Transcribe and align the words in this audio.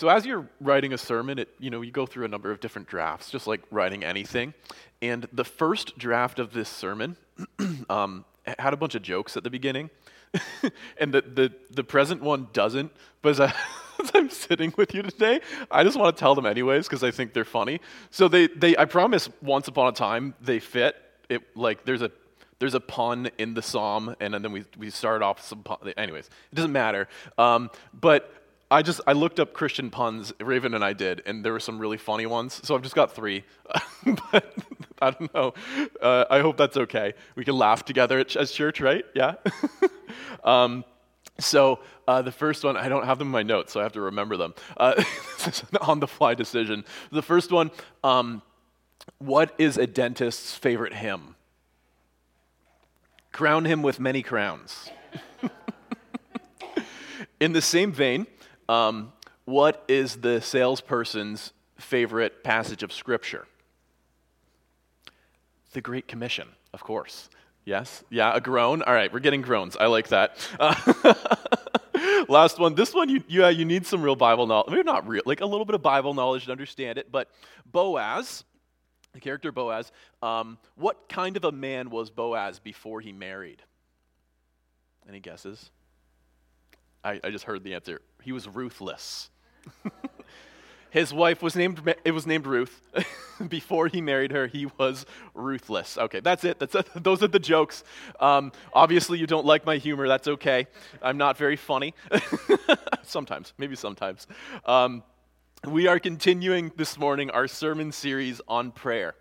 So 0.00 0.08
as 0.08 0.24
you're 0.24 0.48
writing 0.62 0.94
a 0.94 0.98
sermon, 0.98 1.38
it, 1.38 1.50
you 1.58 1.68
know, 1.68 1.82
you 1.82 1.90
go 1.90 2.06
through 2.06 2.24
a 2.24 2.28
number 2.28 2.50
of 2.50 2.58
different 2.58 2.88
drafts, 2.88 3.28
just 3.28 3.46
like 3.46 3.60
writing 3.70 4.02
anything. 4.02 4.54
And 5.02 5.28
the 5.30 5.44
first 5.44 5.98
draft 5.98 6.38
of 6.38 6.54
this 6.54 6.70
sermon 6.70 7.18
um, 7.90 8.24
had 8.46 8.72
a 8.72 8.78
bunch 8.78 8.94
of 8.94 9.02
jokes 9.02 9.36
at 9.36 9.44
the 9.44 9.50
beginning. 9.50 9.90
and 10.96 11.12
the, 11.12 11.20
the, 11.20 11.52
the 11.68 11.84
present 11.84 12.22
one 12.22 12.48
doesn't. 12.54 12.90
But 13.20 13.28
as, 13.28 13.40
I, 13.40 13.54
as 14.02 14.10
I'm 14.14 14.30
sitting 14.30 14.72
with 14.78 14.94
you 14.94 15.02
today, 15.02 15.42
I 15.70 15.84
just 15.84 15.98
want 15.98 16.16
to 16.16 16.18
tell 16.18 16.34
them 16.34 16.46
anyways 16.46 16.88
because 16.88 17.04
I 17.04 17.10
think 17.10 17.34
they're 17.34 17.44
funny. 17.44 17.78
So 18.10 18.26
they, 18.26 18.46
they, 18.46 18.78
I 18.78 18.86
promise, 18.86 19.28
once 19.42 19.68
upon 19.68 19.88
a 19.88 19.92
time, 19.92 20.32
they 20.40 20.60
fit. 20.60 20.96
It, 21.28 21.42
like, 21.54 21.84
there's 21.84 22.00
a 22.00 22.10
there's 22.58 22.74
a 22.74 22.80
pun 22.80 23.30
in 23.38 23.54
the 23.54 23.62
psalm, 23.62 24.14
and 24.20 24.34
then 24.34 24.52
we, 24.52 24.64
we 24.76 24.90
start 24.90 25.22
off 25.22 25.42
some 25.42 25.62
pun. 25.62 25.78
Anyways, 25.96 26.26
it 26.26 26.54
doesn't 26.54 26.72
matter. 26.72 27.08
Um, 27.38 27.70
but 27.98 28.39
I 28.70 28.82
just 28.82 29.00
I 29.06 29.14
looked 29.14 29.40
up 29.40 29.52
Christian 29.52 29.90
puns. 29.90 30.32
Raven 30.40 30.74
and 30.74 30.84
I 30.84 30.92
did, 30.92 31.22
and 31.26 31.44
there 31.44 31.52
were 31.52 31.60
some 31.60 31.78
really 31.78 31.96
funny 31.96 32.26
ones. 32.26 32.60
So 32.62 32.74
I've 32.74 32.82
just 32.82 32.94
got 32.94 33.12
three. 33.12 33.44
but 34.32 34.54
I 35.02 35.10
don't 35.10 35.34
know. 35.34 35.54
Uh, 36.00 36.24
I 36.30 36.40
hope 36.40 36.56
that's 36.56 36.76
okay. 36.76 37.14
We 37.34 37.44
can 37.44 37.56
laugh 37.56 37.84
together 37.84 38.18
at, 38.20 38.36
as 38.36 38.52
church, 38.52 38.80
right? 38.80 39.04
Yeah. 39.14 39.34
um, 40.44 40.84
so 41.38 41.80
uh, 42.06 42.22
the 42.22 42.32
first 42.32 42.64
one, 42.64 42.76
I 42.76 42.88
don't 42.88 43.04
have 43.04 43.18
them 43.18 43.28
in 43.28 43.32
my 43.32 43.42
notes, 43.42 43.72
so 43.72 43.80
I 43.80 43.82
have 43.82 43.92
to 43.92 44.00
remember 44.02 44.36
them. 44.36 44.54
Uh, 44.76 45.02
on 45.80 46.00
the 46.00 46.06
fly 46.06 46.34
decision. 46.34 46.84
The 47.10 47.22
first 47.22 47.50
one, 47.50 47.70
um, 48.04 48.42
what 49.18 49.54
is 49.58 49.78
a 49.78 49.86
dentist's 49.86 50.54
favorite 50.54 50.94
hymn? 50.94 51.34
Crown 53.32 53.64
him 53.64 53.82
with 53.82 53.98
many 53.98 54.22
crowns. 54.22 54.90
in 57.40 57.52
the 57.52 57.62
same 57.62 57.92
vein, 57.92 58.26
um, 58.70 59.12
what 59.46 59.84
is 59.88 60.16
the 60.16 60.40
salesperson's 60.40 61.52
favorite 61.76 62.44
passage 62.44 62.82
of 62.82 62.92
Scripture? 62.92 63.46
The 65.72 65.80
Great 65.80 66.06
Commission, 66.06 66.48
of 66.72 66.82
course. 66.82 67.28
Yes? 67.64 68.04
Yeah, 68.10 68.34
a 68.34 68.40
groan? 68.40 68.82
All 68.82 68.94
right, 68.94 69.12
we're 69.12 69.18
getting 69.18 69.42
groans. 69.42 69.76
I 69.76 69.86
like 69.86 70.08
that. 70.08 70.36
Uh, 70.58 71.14
last 72.28 72.58
one. 72.58 72.74
This 72.76 72.94
one, 72.94 73.08
you, 73.08 73.22
yeah, 73.28 73.48
you 73.48 73.64
need 73.64 73.86
some 73.86 74.02
real 74.02 74.16
Bible 74.16 74.46
knowledge. 74.46 74.70
Maybe 74.70 74.84
not 74.84 75.06
real, 75.06 75.22
like 75.26 75.40
a 75.40 75.46
little 75.46 75.64
bit 75.64 75.74
of 75.74 75.82
Bible 75.82 76.14
knowledge 76.14 76.46
to 76.46 76.52
understand 76.52 76.96
it. 76.96 77.10
But 77.10 77.28
Boaz, 77.66 78.44
the 79.12 79.20
character 79.20 79.50
Boaz, 79.50 79.90
um, 80.22 80.58
what 80.76 81.08
kind 81.08 81.36
of 81.36 81.44
a 81.44 81.52
man 81.52 81.90
was 81.90 82.08
Boaz 82.10 82.60
before 82.60 83.00
he 83.00 83.12
married? 83.12 83.62
Any 85.08 85.18
guesses? 85.18 85.70
I, 87.04 87.20
I 87.24 87.30
just 87.30 87.44
heard 87.44 87.64
the 87.64 87.74
answer. 87.74 88.00
He 88.22 88.32
was 88.32 88.48
ruthless. 88.48 89.30
His 90.90 91.14
wife 91.14 91.40
was 91.40 91.54
named 91.54 91.80
it 92.04 92.10
was 92.10 92.26
named 92.26 92.46
Ruth. 92.46 92.80
Before 93.48 93.86
he 93.86 94.00
married 94.00 94.32
her, 94.32 94.48
he 94.48 94.66
was 94.76 95.06
ruthless. 95.34 95.96
Okay, 95.96 96.20
that's 96.20 96.44
it. 96.44 96.58
That's 96.58 96.76
those 96.96 97.22
are 97.22 97.28
the 97.28 97.38
jokes. 97.38 97.84
Um, 98.18 98.52
obviously, 98.72 99.18
you 99.18 99.26
don't 99.26 99.46
like 99.46 99.64
my 99.64 99.76
humor. 99.76 100.08
That's 100.08 100.26
okay. 100.26 100.66
I'm 101.00 101.16
not 101.16 101.38
very 101.38 101.56
funny. 101.56 101.94
sometimes, 103.02 103.54
maybe 103.56 103.76
sometimes. 103.76 104.26
Um, 104.66 105.04
we 105.66 105.86
are 105.86 106.00
continuing 106.00 106.72
this 106.76 106.98
morning 106.98 107.30
our 107.30 107.46
sermon 107.46 107.92
series 107.92 108.40
on 108.48 108.72
prayer. 108.72 109.14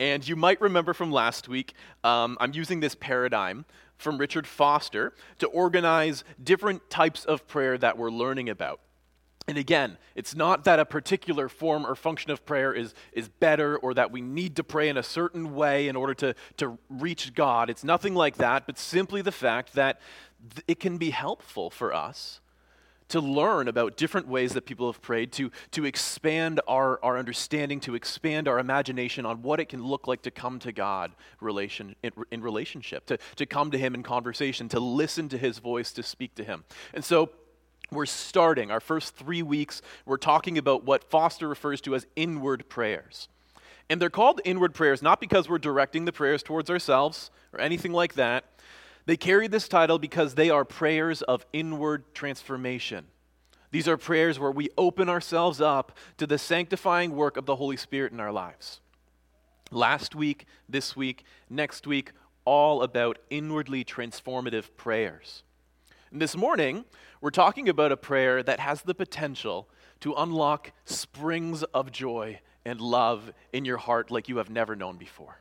And 0.00 0.26
you 0.26 0.36
might 0.36 0.60
remember 0.60 0.94
from 0.94 1.10
last 1.10 1.48
week, 1.48 1.74
um, 2.04 2.36
I'm 2.40 2.54
using 2.54 2.80
this 2.80 2.94
paradigm 2.94 3.64
from 3.98 4.18
Richard 4.18 4.46
Foster 4.46 5.12
to 5.38 5.46
organize 5.48 6.24
different 6.42 6.88
types 6.88 7.24
of 7.24 7.46
prayer 7.46 7.76
that 7.78 7.98
we're 7.98 8.10
learning 8.10 8.48
about. 8.48 8.80
And 9.48 9.56
again, 9.56 9.96
it's 10.14 10.34
not 10.36 10.64
that 10.64 10.78
a 10.78 10.84
particular 10.84 11.48
form 11.48 11.86
or 11.86 11.94
function 11.94 12.30
of 12.30 12.44
prayer 12.44 12.74
is, 12.74 12.94
is 13.12 13.28
better 13.28 13.78
or 13.78 13.94
that 13.94 14.10
we 14.12 14.20
need 14.20 14.56
to 14.56 14.64
pray 14.64 14.90
in 14.90 14.98
a 14.98 15.02
certain 15.02 15.54
way 15.54 15.88
in 15.88 15.96
order 15.96 16.12
to, 16.14 16.34
to 16.58 16.78
reach 16.90 17.34
God. 17.34 17.70
It's 17.70 17.82
nothing 17.82 18.14
like 18.14 18.36
that, 18.36 18.66
but 18.66 18.78
simply 18.78 19.22
the 19.22 19.32
fact 19.32 19.72
that 19.72 20.00
th- 20.54 20.64
it 20.68 20.80
can 20.80 20.98
be 20.98 21.10
helpful 21.10 21.70
for 21.70 21.94
us 21.94 22.40
to 23.08 23.20
learn 23.20 23.68
about 23.68 23.96
different 23.96 24.28
ways 24.28 24.52
that 24.52 24.66
people 24.66 24.90
have 24.90 25.00
prayed, 25.00 25.32
to, 25.32 25.50
to 25.72 25.84
expand 25.84 26.60
our, 26.68 27.02
our 27.02 27.18
understanding, 27.18 27.80
to 27.80 27.94
expand 27.94 28.48
our 28.48 28.58
imagination 28.58 29.26
on 29.26 29.42
what 29.42 29.60
it 29.60 29.68
can 29.68 29.82
look 29.82 30.06
like 30.06 30.22
to 30.22 30.30
come 30.30 30.58
to 30.60 30.72
God 30.72 31.12
relation, 31.40 31.96
in, 32.02 32.12
in 32.30 32.42
relationship, 32.42 33.06
to, 33.06 33.18
to 33.36 33.46
come 33.46 33.70
to 33.70 33.78
Him 33.78 33.94
in 33.94 34.02
conversation, 34.02 34.68
to 34.68 34.80
listen 34.80 35.28
to 35.30 35.38
His 35.38 35.58
voice, 35.58 35.92
to 35.92 36.02
speak 36.02 36.34
to 36.36 36.44
Him. 36.44 36.64
And 36.94 37.04
so, 37.04 37.30
we're 37.90 38.06
starting 38.06 38.70
our 38.70 38.80
first 38.80 39.16
three 39.16 39.42
weeks, 39.42 39.80
we're 40.04 40.18
talking 40.18 40.58
about 40.58 40.84
what 40.84 41.04
Foster 41.04 41.48
refers 41.48 41.80
to 41.82 41.94
as 41.94 42.06
inward 42.16 42.68
prayers. 42.68 43.28
And 43.88 44.02
they're 44.02 44.10
called 44.10 44.40
inward 44.44 44.74
prayers 44.74 45.00
not 45.00 45.20
because 45.20 45.48
we're 45.48 45.58
directing 45.58 46.04
the 46.04 46.12
prayers 46.12 46.42
towards 46.42 46.68
ourselves 46.68 47.30
or 47.52 47.60
anything 47.60 47.92
like 47.92 48.14
that 48.14 48.44
they 49.08 49.16
carry 49.16 49.48
this 49.48 49.68
title 49.68 49.98
because 49.98 50.34
they 50.34 50.50
are 50.50 50.66
prayers 50.66 51.22
of 51.22 51.46
inward 51.54 52.04
transformation. 52.12 53.06
These 53.70 53.88
are 53.88 53.96
prayers 53.96 54.38
where 54.38 54.50
we 54.50 54.68
open 54.76 55.08
ourselves 55.08 55.62
up 55.62 55.96
to 56.18 56.26
the 56.26 56.36
sanctifying 56.36 57.16
work 57.16 57.38
of 57.38 57.46
the 57.46 57.56
Holy 57.56 57.78
Spirit 57.78 58.12
in 58.12 58.20
our 58.20 58.30
lives. 58.30 58.82
Last 59.70 60.14
week, 60.14 60.44
this 60.68 60.94
week, 60.94 61.24
next 61.48 61.86
week, 61.86 62.12
all 62.44 62.82
about 62.82 63.18
inwardly 63.30 63.82
transformative 63.82 64.76
prayers. 64.76 65.42
And 66.12 66.20
this 66.20 66.36
morning, 66.36 66.84
we're 67.22 67.30
talking 67.30 67.66
about 67.66 67.92
a 67.92 67.96
prayer 67.96 68.42
that 68.42 68.60
has 68.60 68.82
the 68.82 68.94
potential 68.94 69.70
to 70.00 70.12
unlock 70.18 70.72
springs 70.84 71.62
of 71.62 71.90
joy 71.92 72.40
and 72.62 72.78
love 72.78 73.32
in 73.54 73.64
your 73.64 73.78
heart 73.78 74.10
like 74.10 74.28
you 74.28 74.36
have 74.36 74.50
never 74.50 74.76
known 74.76 74.98
before. 74.98 75.40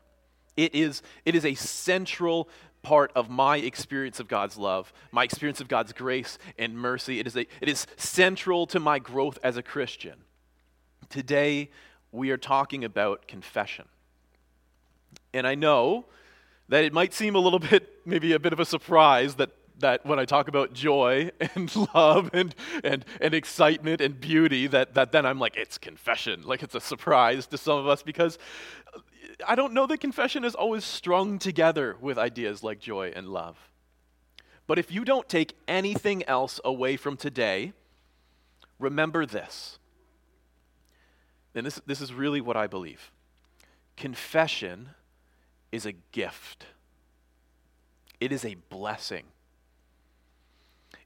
It 0.58 0.74
is, 0.74 1.04
it 1.24 1.36
is 1.36 1.46
a 1.46 1.54
central 1.54 2.50
part 2.82 3.12
of 3.16 3.30
my 3.30 3.58
experience 3.58 4.20
of 4.20 4.28
God's 4.28 4.58
love, 4.58 4.92
my 5.12 5.24
experience 5.24 5.62
of 5.62 5.68
God's 5.68 5.94
grace 5.94 6.38
and 6.58 6.78
mercy. 6.78 7.20
It 7.20 7.28
is, 7.28 7.36
a, 7.36 7.42
it 7.62 7.70
is 7.70 7.86
central 7.96 8.66
to 8.68 8.80
my 8.80 9.00
growth 9.00 9.38
as 9.44 9.58
a 9.58 9.62
Christian. 9.62 10.16
Today, 11.10 11.70
we 12.12 12.32
are 12.32 12.38
talking 12.38 12.84
about 12.84 13.28
confession. 13.28 13.86
And 15.34 15.46
I 15.46 15.56
know 15.56 16.06
that 16.70 16.84
it 16.84 16.94
might 16.94 17.14
seem 17.14 17.36
a 17.36 17.40
little 17.40 17.60
bit, 17.72 18.02
maybe 18.06 18.34
a 18.34 18.40
bit 18.40 18.54
of 18.54 18.60
a 18.60 18.66
surprise 18.66 19.36
that, 19.36 19.52
that 19.80 20.06
when 20.06 20.18
I 20.18 20.26
talk 20.26 20.48
about 20.48 20.74
joy 20.74 21.32
and 21.56 21.74
love 21.94 22.30
and, 22.34 22.56
and, 22.84 23.06
and 23.22 23.34
excitement 23.34 24.02
and 24.02 24.20
beauty, 24.20 24.68
that, 24.68 24.94
that 24.96 25.12
then 25.12 25.26
I'm 25.26 25.40
like, 25.40 25.56
it's 25.56 25.78
confession. 25.78 26.44
Like 26.44 26.64
it's 26.64 26.76
a 26.76 26.82
surprise 26.82 27.48
to 27.48 27.58
some 27.58 27.78
of 27.78 27.88
us 27.88 28.02
because 28.02 28.38
I 29.46 29.56
don't 29.56 29.74
know 29.74 29.86
that 29.88 30.00
confession 30.00 30.44
is 30.44 30.56
always 30.56 30.84
strung 30.84 31.38
together 31.38 31.96
with 32.02 32.18
ideas 32.18 32.64
like 32.64 32.80
joy 32.80 33.12
and 33.16 33.28
love. 33.28 33.58
But 34.66 34.80
if 34.80 34.92
you 34.92 35.06
don't 35.06 35.30
take 35.30 35.54
anything 35.68 36.24
else 36.24 36.60
away 36.66 36.98
from 36.98 37.18
today, 37.18 37.74
remember 38.80 39.26
this. 39.26 39.80
And 41.56 41.66
this, 41.66 41.80
this 41.86 42.02
is 42.02 42.14
really 42.14 42.42
what 42.42 42.58
I 42.58 42.68
believe 42.68 43.12
confession 43.96 44.90
is 45.72 45.86
a 45.86 45.92
gift, 46.12 46.66
it 48.20 48.32
is 48.32 48.46
a 48.46 48.56
blessing. 48.70 49.24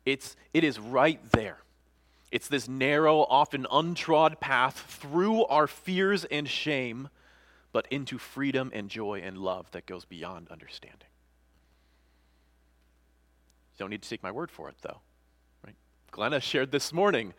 It's, 0.04 0.36
it 0.52 0.64
is 0.64 0.80
right 0.80 1.20
there. 1.32 1.58
It's 2.32 2.48
this 2.48 2.68
narrow, 2.68 3.20
often 3.30 3.68
untrod 3.72 4.40
path 4.40 4.98
through 5.00 5.46
our 5.46 5.68
fears 5.68 6.26
and 6.26 6.50
shame 6.50 7.10
but 7.72 7.88
into 7.90 8.18
freedom 8.18 8.72
and 8.74 8.90
joy 8.90 9.22
and 9.24 9.38
love 9.38 9.70
that 9.72 9.86
goes 9.86 10.06
beyond 10.06 10.50
understanding. 10.50 11.08
You 13.74 13.84
don't 13.84 13.90
need 13.90 14.02
to 14.02 14.10
take 14.10 14.24
my 14.24 14.32
word 14.32 14.52
for 14.52 14.70
it, 14.70 14.76
though. 14.82 15.00
Right? 15.66 15.76
Glenna 16.12 16.40
shared 16.40 16.72
this 16.72 16.94
morning. 16.94 17.34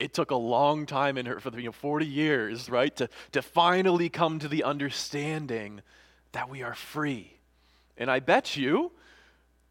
It 0.00 0.12
took 0.12 0.30
a 0.30 0.36
long 0.36 0.86
time 0.86 1.16
in 1.16 1.26
her 1.26 1.38
for 1.38 1.50
the 1.50 1.58
you 1.58 1.66
know, 1.66 1.72
40 1.72 2.06
years, 2.06 2.68
right, 2.68 2.94
to, 2.96 3.08
to 3.32 3.42
finally 3.42 4.08
come 4.08 4.38
to 4.40 4.48
the 4.48 4.64
understanding 4.64 5.82
that 6.32 6.48
we 6.48 6.62
are 6.62 6.74
free. 6.74 7.38
And 7.96 8.10
I 8.10 8.20
bet 8.20 8.56
you 8.56 8.90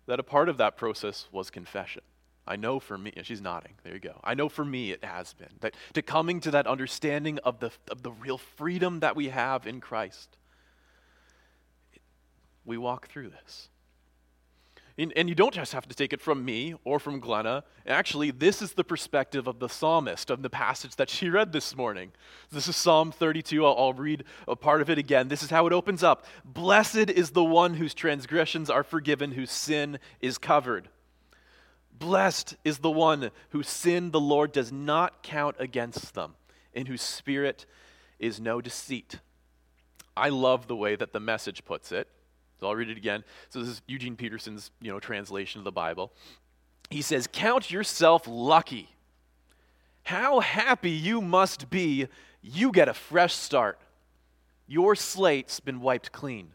that 0.05 0.19
a 0.19 0.23
part 0.23 0.47
of 0.47 0.57
that 0.57 0.77
process 0.77 1.27
was 1.31 1.49
confession. 1.49 2.03
I 2.45 2.57
know 2.57 2.79
for 2.79 2.97
me, 2.97 3.13
she's 3.23 3.41
nodding, 3.41 3.73
there 3.83 3.93
you 3.93 3.99
go. 3.99 4.19
I 4.23 4.33
know 4.33 4.49
for 4.49 4.65
me 4.65 4.91
it 4.91 5.03
has 5.03 5.33
been. 5.33 5.49
That 5.61 5.75
to 5.93 6.01
coming 6.01 6.41
to 6.41 6.51
that 6.51 6.67
understanding 6.67 7.39
of 7.39 7.59
the, 7.59 7.71
of 7.89 8.03
the 8.03 8.11
real 8.11 8.37
freedom 8.37 8.99
that 8.99 9.15
we 9.15 9.29
have 9.29 9.65
in 9.65 9.79
Christ, 9.79 10.37
we 12.65 12.77
walk 12.77 13.07
through 13.07 13.29
this. 13.29 13.69
And, 14.95 15.11
and, 15.15 15.27
you 15.27 15.33
don't 15.33 15.53
just 15.53 15.73
have 15.73 15.87
to 15.87 15.95
take 15.95 16.13
it 16.13 16.21
from 16.21 16.45
me 16.45 16.75
or 16.83 16.99
from 16.99 17.19
Glenna. 17.19 17.63
Actually, 17.87 18.29
this 18.29 18.61
is 18.61 18.73
the 18.73 18.83
perspective 18.83 19.47
of 19.47 19.57
the 19.57 19.67
psalmist, 19.67 20.29
of 20.29 20.43
the 20.43 20.51
passage 20.51 20.97
that 20.97 21.09
she 21.09 21.29
read 21.29 21.51
this 21.51 21.75
morning. 21.75 22.11
This 22.51 22.67
is 22.67 22.75
Psalm 22.75 23.11
32. 23.11 23.65
I'll, 23.65 23.75
I'll 23.75 23.93
read 23.93 24.23
a 24.47 24.55
part 24.55 24.81
of 24.81 24.91
it 24.91 24.99
again. 24.99 25.29
This 25.29 25.41
is 25.41 25.49
how 25.49 25.65
it 25.65 25.73
opens 25.73 26.03
up 26.03 26.25
Blessed 26.45 27.09
is 27.09 27.31
the 27.31 27.43
one 27.43 27.73
whose 27.73 27.95
transgressions 27.95 28.69
are 28.69 28.83
forgiven, 28.83 29.31
whose 29.31 29.49
sin 29.49 29.97
is 30.21 30.37
covered. 30.37 30.89
Blessed 31.97 32.55
is 32.63 32.79
the 32.79 32.91
one 32.91 33.31
whose 33.49 33.69
sin 33.69 34.11
the 34.11 34.19
Lord 34.19 34.51
does 34.51 34.71
not 34.71 35.23
count 35.23 35.55
against 35.59 36.15
them, 36.15 36.35
in 36.73 36.87
whose 36.87 37.01
spirit 37.01 37.65
is 38.19 38.39
no 38.39 38.61
deceit. 38.61 39.19
I 40.15 40.29
love 40.29 40.67
the 40.67 40.75
way 40.75 40.95
that 40.95 41.13
the 41.13 41.19
message 41.19 41.65
puts 41.65 41.91
it. 41.91 42.07
So 42.59 42.67
I'll 42.67 42.75
read 42.75 42.89
it 42.89 42.97
again. 42.97 43.23
So 43.49 43.59
this 43.59 43.69
is 43.69 43.81
Eugene 43.87 44.15
Peterson's, 44.15 44.71
you 44.81 44.91
know, 44.91 44.99
translation 44.99 45.59
of 45.59 45.65
the 45.65 45.71
Bible. 45.71 46.13
He 46.89 47.01
says, 47.01 47.27
"Count 47.31 47.71
yourself 47.71 48.27
lucky. 48.27 48.89
How 50.03 50.39
happy 50.39 50.91
you 50.91 51.21
must 51.21 51.69
be 51.69 52.07
you 52.41 52.71
get 52.71 52.89
a 52.89 52.93
fresh 52.93 53.33
start. 53.33 53.79
Your 54.67 54.95
slate's 54.95 55.59
been 55.59 55.79
wiped 55.81 56.11
clean. 56.11 56.53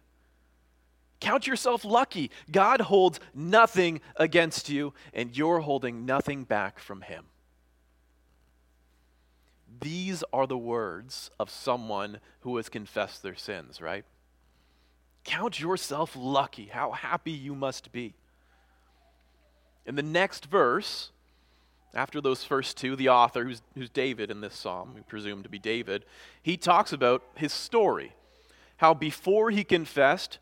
Count 1.20 1.46
yourself 1.46 1.84
lucky. 1.84 2.30
God 2.50 2.80
holds 2.80 3.18
nothing 3.34 4.00
against 4.16 4.68
you, 4.68 4.94
and 5.12 5.36
you're 5.36 5.60
holding 5.60 6.06
nothing 6.06 6.44
back 6.44 6.78
from 6.78 7.02
Him. 7.02 7.24
These 9.80 10.24
are 10.32 10.46
the 10.46 10.58
words 10.58 11.30
of 11.38 11.50
someone 11.50 12.20
who 12.40 12.56
has 12.56 12.68
confessed 12.68 13.22
their 13.22 13.36
sins, 13.36 13.80
right? 13.80 14.04
Count 15.24 15.60
yourself 15.60 16.16
lucky. 16.16 16.66
How 16.66 16.92
happy 16.92 17.32
you 17.32 17.54
must 17.54 17.92
be. 17.92 18.14
In 19.86 19.94
the 19.94 20.02
next 20.02 20.46
verse, 20.46 21.10
after 21.94 22.20
those 22.20 22.44
first 22.44 22.76
two, 22.76 22.96
the 22.96 23.08
author, 23.08 23.44
who's, 23.44 23.62
who's 23.74 23.90
David 23.90 24.30
in 24.30 24.40
this 24.40 24.54
psalm, 24.54 24.92
we 24.94 25.00
presume 25.00 25.42
to 25.42 25.48
be 25.48 25.58
David, 25.58 26.04
he 26.42 26.56
talks 26.56 26.92
about 26.92 27.22
his 27.34 27.52
story. 27.52 28.14
How 28.78 28.94
before 28.94 29.50
he 29.50 29.64
confessed, 29.64 30.38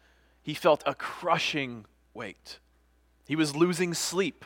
he 0.46 0.54
felt 0.54 0.84
a 0.86 0.94
crushing 0.94 1.86
weight. 2.14 2.60
He 3.26 3.34
was 3.34 3.56
losing 3.56 3.92
sleep. 3.94 4.44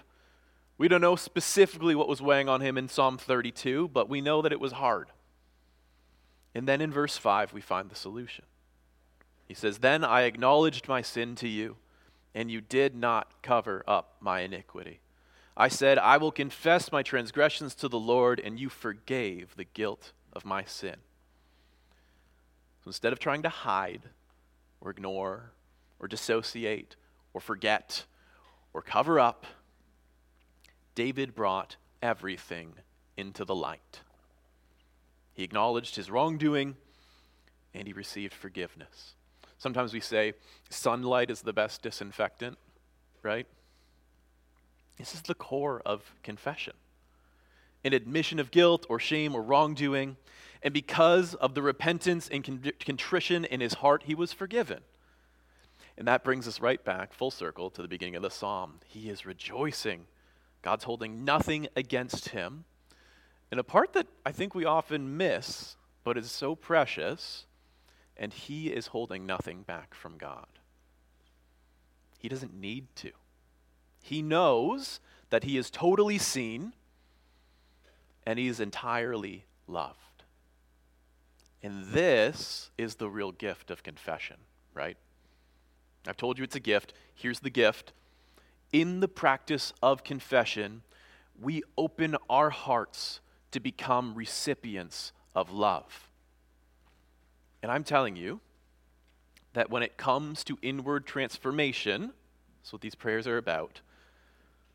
We 0.79 0.89
don't 0.89 1.03
know 1.03 1.15
specifically 1.15 1.95
what 1.95 2.09
was 2.09 2.23
weighing 2.23 2.49
on 2.49 2.63
him 2.63 2.79
in 2.79 2.89
Psalm 2.89 3.19
32, 3.19 3.89
but 3.89 4.09
we 4.09 4.23
know 4.23 4.41
that 4.41 4.51
it 4.51 4.61
was 4.61 4.73
hard. 4.73 5.09
And 6.55 6.67
then 6.67 6.81
in 6.81 6.91
verse 6.91 7.19
5, 7.19 7.53
we 7.53 7.61
find 7.61 7.91
the 7.91 7.95
solution. 7.95 8.47
He 9.47 9.53
says, 9.53 9.81
Then 9.81 10.03
I 10.03 10.23
acknowledged 10.23 10.89
my 10.89 11.03
sin 11.03 11.35
to 11.35 11.47
you, 11.47 11.77
and 12.35 12.51
you 12.51 12.63
did 12.63 12.97
not 12.97 13.43
cover 13.43 13.85
up 13.87 14.17
my 14.21 14.41
iniquity. 14.41 15.01
I 15.55 15.69
said, 15.69 15.99
I 15.99 16.17
will 16.17 16.33
confess 16.33 16.91
my 16.91 17.03
transgressions 17.03 17.75
to 17.75 17.89
the 17.89 18.01
Lord, 18.01 18.41
and 18.41 18.59
you 18.59 18.71
forgave 18.71 19.55
the 19.55 19.65
guilt 19.65 20.13
of 20.33 20.47
my 20.47 20.65
sin. 20.65 20.97
So 22.83 22.89
instead 22.89 23.13
of 23.13 23.19
trying 23.19 23.43
to 23.43 23.51
hide 23.51 24.09
or 24.81 24.91
ignore 24.91 25.53
or 26.01 26.09
dissociate 26.09 26.97
or 27.33 27.41
forget 27.41 28.05
or 28.73 28.83
cover 28.83 29.21
up, 29.21 29.47
David 30.95 31.35
brought 31.35 31.77
everything 32.03 32.73
into 33.17 33.45
the 33.45 33.55
light. 33.55 34.01
He 35.33 35.45
acknowledged 35.45 35.97
his 35.97 36.11
wrongdoing 36.11 36.77
and 37.73 37.87
he 37.87 37.93
received 37.93 38.35
forgiveness. 38.35 39.15
Sometimes 39.59 39.93
we 39.93 40.01
say 40.01 40.33
sunlight 40.71 41.31
is 41.31 41.43
the 41.43 41.53
best 41.53 41.83
disinfectant, 41.83 42.59
right? 43.23 43.47
This 44.97 45.15
is 45.15 45.23
the 45.23 45.35
core 45.35 45.81
of 45.85 46.15
confession 46.23 46.75
an 47.85 47.93
admission 47.93 48.39
of 48.39 48.51
guilt 48.51 48.87
or 48.89 48.99
shame 48.99 49.35
or 49.35 49.43
wrongdoing. 49.43 50.17
And 50.63 50.75
because 50.75 51.35
of 51.35 51.55
the 51.55 51.63
repentance 51.63 52.29
and 52.29 52.73
contrition 52.79 53.45
in 53.45 53.61
his 53.61 53.75
heart, 53.75 54.03
he 54.05 54.15
was 54.15 54.33
forgiven. 54.33 54.81
And 56.01 56.09
that 56.09 56.25
brings 56.25 56.49
us 56.49 56.63
right 56.63 56.83
back, 56.83 57.13
full 57.13 57.31
circle, 57.31 57.69
to 57.69 57.83
the 57.83 57.87
beginning 57.87 58.17
of 58.17 58.23
the 58.23 58.31
psalm. 58.31 58.81
He 58.87 59.11
is 59.11 59.27
rejoicing. 59.27 60.07
God's 60.63 60.85
holding 60.85 61.27
nothing 61.27 61.69
against 61.77 62.31
him. 62.31 62.65
And 63.51 63.61
a 63.61 63.65
part 63.65 63.93
that 63.93 64.07
I 64.25 64.33
think 64.33 64.55
we 64.55 64.65
often 64.65 65.19
miss, 65.19 65.77
but 66.03 66.17
is 66.17 66.31
so 66.31 66.55
precious, 66.55 67.45
and 68.17 68.33
he 68.33 68.69
is 68.69 68.87
holding 68.87 69.27
nothing 69.27 69.61
back 69.61 69.95
from 69.95 70.17
God. 70.17 70.47
He 72.19 72.31
doesn't 72.31 72.59
need 72.59 72.87
to. 72.97 73.11
He 74.03 74.23
knows 74.23 75.01
that 75.29 75.45
he 75.45 75.59
is 75.59 75.71
totally 75.71 76.17
seen 76.17 76.73
and 78.25 78.39
he 78.39 78.47
is 78.47 78.59
entirely 78.59 79.45
loved. 79.67 80.25
And 81.63 81.85
this 81.89 82.71
is 82.79 82.95
the 82.95 83.11
real 83.11 83.33
gift 83.33 83.71
of 83.71 83.83
confession, 83.83 84.39
right? 84.73 84.97
I've 86.07 86.17
told 86.17 86.39
you 86.39 86.45
it's 86.45 86.57
a 86.57 86.61
gift. 86.61 86.93
Here's 87.15 87.41
the 87.41 87.51
gift. 87.51 87.93
In 88.73 89.01
the 89.01 89.09
practice 89.09 89.73
of 89.83 90.05
confession, 90.05 90.83
we 91.41 91.63
open 91.77 92.17
our 92.29 92.51
hearts 92.51 93.21
to 93.51 93.61
become 93.61 94.15
recipients 94.15 95.13
of 95.35 95.51
love. 95.51 96.09
And 97.63 97.71
I'm 97.71 97.85
telling 97.85 98.17
you 98.17 98.41
that 99.53 99.71
when 99.71 99.83
it 99.83 99.97
comes 99.97 100.45
to 100.45 100.59
inward 100.63 101.07
transformation, 101.07 102.13
that's 102.61 102.73
what 102.73 102.83
these 102.83 102.95
prayers 102.95 103.27
are 103.27 103.37
about, 103.37 103.81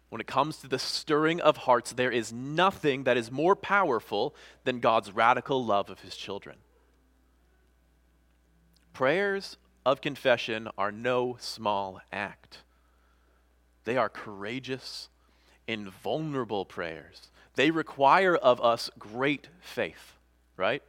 when 0.09 0.21
it 0.21 0.27
comes 0.27 0.57
to 0.57 0.67
the 0.67 0.79
stirring 0.79 1.41
of 1.41 1.57
hearts, 1.57 1.93
there 1.93 2.11
is 2.11 2.31
nothing 2.31 3.05
that 3.05 3.17
is 3.17 3.31
more 3.31 3.55
powerful 3.55 4.35
than 4.63 4.79
God's 4.79 5.11
radical 5.11 5.65
love 5.65 5.89
of 5.89 6.01
his 6.01 6.15
children. 6.15 6.57
Prayers 8.93 9.57
of 9.85 10.01
confession 10.01 10.67
are 10.77 10.91
no 10.91 11.37
small 11.39 12.01
act. 12.11 12.59
They 13.83 13.97
are 13.97 14.09
courageous 14.09 15.09
and 15.67 15.89
vulnerable 15.89 16.65
prayers. 16.65 17.29
They 17.55 17.71
require 17.71 18.35
of 18.35 18.59
us 18.61 18.89
great 18.99 19.47
faith, 19.61 20.13
right? 20.57 20.81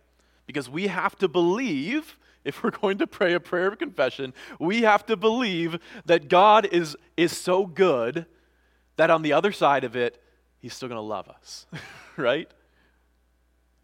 Because 0.47 0.69
we 0.69 0.89
have 0.89 1.17
to 1.19 1.29
believe, 1.29 2.17
if 2.45 2.63
we're 2.63 2.71
going 2.71 2.99
to 2.99 3.07
pray 3.07 3.35
a 3.35 3.41
prayer 3.41 3.69
of 3.69 3.79
confession, 3.79 4.33
we 4.59 4.83
have 4.83 5.05
to 5.07 5.17
believe 5.17 5.79
that 6.07 6.29
God 6.29 6.67
is, 6.67 6.97
is 7.17 7.37
so 7.37 7.67
good 7.67 8.27
that 8.97 9.11
on 9.11 9.23
the 9.23 9.33
other 9.33 9.53
side 9.53 9.85
of 9.85 9.95
it, 9.95 10.21
he's 10.59 10.75
still 10.75 10.89
going 10.89 10.97
to 10.97 11.03
love 11.03 11.29
us, 11.29 11.67
right? 12.17 12.51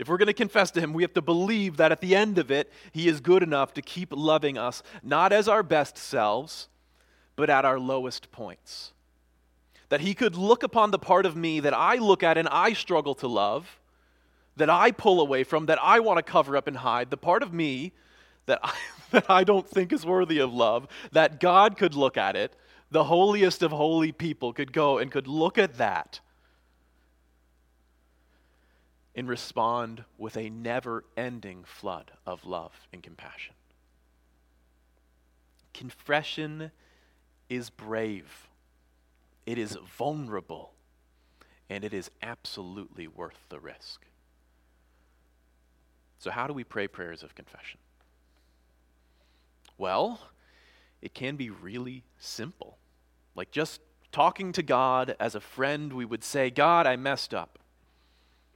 If 0.02 0.08
we're 0.08 0.16
going 0.16 0.26
to 0.26 0.32
confess 0.32 0.72
to 0.72 0.80
him, 0.80 0.92
we 0.92 1.04
have 1.04 1.14
to 1.14 1.22
believe 1.22 1.76
that 1.76 1.92
at 1.92 2.00
the 2.00 2.16
end 2.16 2.36
of 2.36 2.50
it, 2.50 2.72
he 2.90 3.06
is 3.06 3.20
good 3.20 3.40
enough 3.40 3.72
to 3.74 3.82
keep 3.82 4.08
loving 4.10 4.58
us, 4.58 4.82
not 5.00 5.32
as 5.32 5.46
our 5.46 5.62
best 5.62 5.96
selves, 5.96 6.66
but 7.36 7.48
at 7.48 7.64
our 7.64 7.78
lowest 7.78 8.32
points. 8.32 8.92
That 9.90 10.00
he 10.00 10.12
could 10.14 10.34
look 10.34 10.64
upon 10.64 10.90
the 10.90 10.98
part 10.98 11.24
of 11.24 11.36
me 11.36 11.60
that 11.60 11.72
I 11.72 11.98
look 11.98 12.24
at 12.24 12.36
and 12.36 12.48
I 12.48 12.72
struggle 12.72 13.14
to 13.14 13.28
love, 13.28 13.78
that 14.56 14.68
I 14.68 14.90
pull 14.90 15.20
away 15.20 15.44
from, 15.44 15.66
that 15.66 15.78
I 15.80 16.00
want 16.00 16.16
to 16.16 16.24
cover 16.24 16.56
up 16.56 16.66
and 16.66 16.78
hide, 16.78 17.10
the 17.10 17.16
part 17.16 17.44
of 17.44 17.52
me 17.52 17.92
that 18.46 18.58
I, 18.60 18.74
that 19.12 19.30
I 19.30 19.44
don't 19.44 19.68
think 19.68 19.92
is 19.92 20.04
worthy 20.04 20.40
of 20.40 20.52
love, 20.52 20.88
that 21.12 21.38
God 21.38 21.76
could 21.76 21.94
look 21.94 22.16
at 22.16 22.34
it 22.34 22.56
the 22.90 23.04
holiest 23.04 23.62
of 23.62 23.70
holy 23.70 24.10
people 24.10 24.52
could 24.52 24.72
go 24.72 24.98
and 24.98 25.12
could 25.12 25.28
look 25.28 25.58
at 25.58 25.78
that 25.78 26.18
and 29.14 29.28
respond 29.28 30.04
with 30.16 30.36
a 30.36 30.48
never 30.48 31.04
ending 31.16 31.64
flood 31.64 32.12
of 32.26 32.44
love 32.44 32.72
and 32.92 33.02
compassion. 33.02 33.54
Confession 35.74 36.70
is 37.48 37.70
brave, 37.70 38.48
it 39.46 39.58
is 39.58 39.76
vulnerable, 39.96 40.72
and 41.68 41.84
it 41.84 41.92
is 41.92 42.10
absolutely 42.22 43.06
worth 43.06 43.46
the 43.48 43.60
risk. 43.60 44.06
So, 46.18 46.30
how 46.30 46.46
do 46.46 46.52
we 46.52 46.64
pray 46.64 46.86
prayers 46.86 47.22
of 47.22 47.34
confession? 47.34 47.80
Well, 49.76 50.20
it 51.00 51.14
can 51.14 51.36
be 51.36 51.50
really 51.50 52.04
simple. 52.18 52.78
Like 53.34 53.50
just 53.50 53.80
talking 54.12 54.52
to 54.52 54.62
God 54.62 55.16
as 55.18 55.34
a 55.34 55.40
friend, 55.40 55.92
we 55.92 56.04
would 56.04 56.22
say, 56.22 56.50
God, 56.50 56.86
I 56.86 56.96
messed 56.96 57.34
up. 57.34 57.58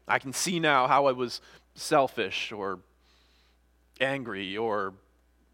I 0.09 0.19
can 0.19 0.33
see 0.33 0.61
now 0.61 0.87
how 0.87 1.07
I 1.07 1.13
was 1.13 1.41
selfish 1.75 2.53
or 2.53 2.79
angry 4.01 4.57
or 4.57 4.95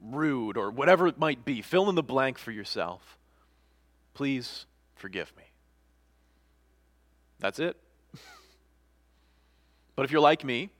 rude 0.00 0.56
or 0.56 0.70
whatever 0.70 1.06
it 1.06 1.18
might 1.18 1.44
be. 1.44 1.62
Fill 1.62 1.88
in 1.88 1.94
the 1.94 2.02
blank 2.02 2.38
for 2.38 2.50
yourself. 2.50 3.18
Please 4.14 4.66
forgive 4.94 5.32
me. 5.36 5.44
That's 7.38 7.58
it. 7.58 7.76
but 9.96 10.04
if 10.04 10.10
you're 10.10 10.20
like 10.20 10.44
me, 10.44 10.70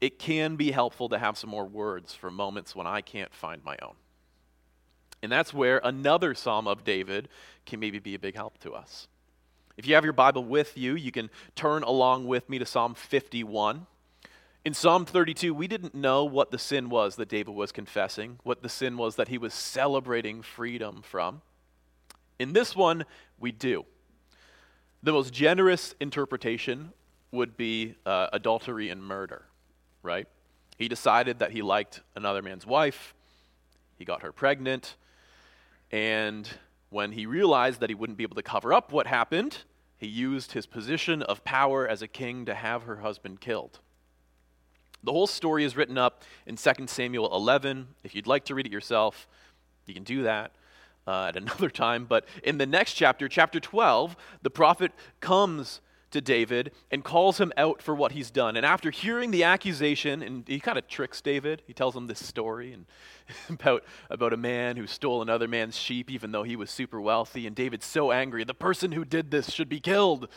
it 0.00 0.18
can 0.18 0.56
be 0.56 0.70
helpful 0.72 1.08
to 1.10 1.18
have 1.18 1.38
some 1.38 1.50
more 1.50 1.66
words 1.66 2.14
for 2.14 2.30
moments 2.30 2.74
when 2.74 2.86
I 2.86 3.00
can't 3.00 3.32
find 3.32 3.62
my 3.64 3.76
own. 3.82 3.94
And 5.22 5.30
that's 5.30 5.54
where 5.54 5.80
another 5.84 6.34
Psalm 6.34 6.66
of 6.66 6.82
David 6.82 7.28
can 7.64 7.78
maybe 7.78 8.00
be 8.00 8.14
a 8.14 8.18
big 8.18 8.34
help 8.34 8.58
to 8.58 8.72
us. 8.72 9.06
If 9.76 9.86
you 9.86 9.94
have 9.94 10.04
your 10.04 10.12
Bible 10.12 10.44
with 10.44 10.76
you, 10.76 10.94
you 10.94 11.10
can 11.10 11.30
turn 11.54 11.82
along 11.82 12.26
with 12.26 12.48
me 12.48 12.58
to 12.58 12.66
Psalm 12.66 12.94
51. 12.94 13.86
In 14.64 14.74
Psalm 14.74 15.04
32, 15.04 15.52
we 15.54 15.66
didn't 15.66 15.94
know 15.94 16.24
what 16.24 16.50
the 16.50 16.58
sin 16.58 16.88
was 16.88 17.16
that 17.16 17.28
David 17.28 17.54
was 17.54 17.72
confessing, 17.72 18.38
what 18.44 18.62
the 18.62 18.68
sin 18.68 18.96
was 18.96 19.16
that 19.16 19.28
he 19.28 19.38
was 19.38 19.54
celebrating 19.54 20.42
freedom 20.42 21.02
from. 21.02 21.42
In 22.38 22.52
this 22.52 22.76
one, 22.76 23.04
we 23.40 23.50
do. 23.50 23.84
The 25.02 25.12
most 25.12 25.32
generous 25.32 25.94
interpretation 26.00 26.92
would 27.32 27.56
be 27.56 27.96
uh, 28.06 28.28
adultery 28.32 28.90
and 28.90 29.02
murder, 29.02 29.46
right? 30.02 30.28
He 30.78 30.86
decided 30.86 31.40
that 31.40 31.50
he 31.50 31.62
liked 31.62 32.02
another 32.14 32.42
man's 32.42 32.66
wife, 32.66 33.14
he 33.98 34.04
got 34.04 34.22
her 34.22 34.32
pregnant, 34.32 34.96
and 35.90 36.48
when 36.92 37.12
he 37.12 37.24
realized 37.24 37.80
that 37.80 37.88
he 37.88 37.94
wouldn't 37.94 38.18
be 38.18 38.24
able 38.24 38.36
to 38.36 38.42
cover 38.42 38.72
up 38.72 38.92
what 38.92 39.06
happened, 39.06 39.58
he 39.96 40.06
used 40.06 40.52
his 40.52 40.66
position 40.66 41.22
of 41.22 41.42
power 41.42 41.88
as 41.88 42.02
a 42.02 42.08
king 42.08 42.44
to 42.44 42.54
have 42.54 42.82
her 42.82 42.96
husband 42.96 43.40
killed. 43.40 43.80
The 45.02 45.10
whole 45.10 45.26
story 45.26 45.64
is 45.64 45.74
written 45.74 45.96
up 45.96 46.22
in 46.46 46.56
2 46.56 46.86
Samuel 46.86 47.34
11. 47.34 47.88
If 48.04 48.14
you'd 48.14 48.26
like 48.26 48.44
to 48.44 48.54
read 48.54 48.66
it 48.66 48.72
yourself, 48.72 49.26
you 49.86 49.94
can 49.94 50.04
do 50.04 50.24
that 50.24 50.52
uh, 51.06 51.26
at 51.28 51.36
another 51.36 51.70
time. 51.84 52.04
But 52.04 52.26
in 52.44 52.58
the 52.58 52.66
next 52.66 52.92
chapter, 52.92 53.26
chapter 53.26 53.58
12, 53.58 54.14
the 54.42 54.50
prophet 54.50 54.92
comes 55.20 55.80
to 56.12 56.20
David 56.20 56.72
and 56.90 57.04
calls 57.04 57.38
him 57.38 57.52
out 57.56 57.82
for 57.82 57.94
what 57.94 58.12
he's 58.12 58.30
done. 58.30 58.56
And 58.56 58.64
after 58.64 58.90
hearing 58.90 59.30
the 59.30 59.44
accusation, 59.44 60.22
and 60.22 60.46
he 60.46 60.60
kind 60.60 60.78
of 60.78 60.86
tricks 60.88 61.20
David, 61.20 61.62
he 61.66 61.72
tells 61.72 61.96
him 61.96 62.06
this 62.06 62.24
story 62.24 62.72
and 62.72 62.86
about, 63.48 63.84
about 64.10 64.32
a 64.32 64.36
man 64.36 64.76
who 64.76 64.86
stole 64.86 65.22
another 65.22 65.48
man's 65.48 65.76
sheep 65.76 66.10
even 66.10 66.32
though 66.32 66.42
he 66.42 66.56
was 66.56 66.70
super 66.70 67.00
wealthy. 67.00 67.46
And 67.46 67.56
David's 67.56 67.86
so 67.86 68.12
angry, 68.12 68.44
the 68.44 68.54
person 68.54 68.92
who 68.92 69.04
did 69.04 69.30
this 69.30 69.50
should 69.50 69.68
be 69.68 69.80
killed. 69.80 70.28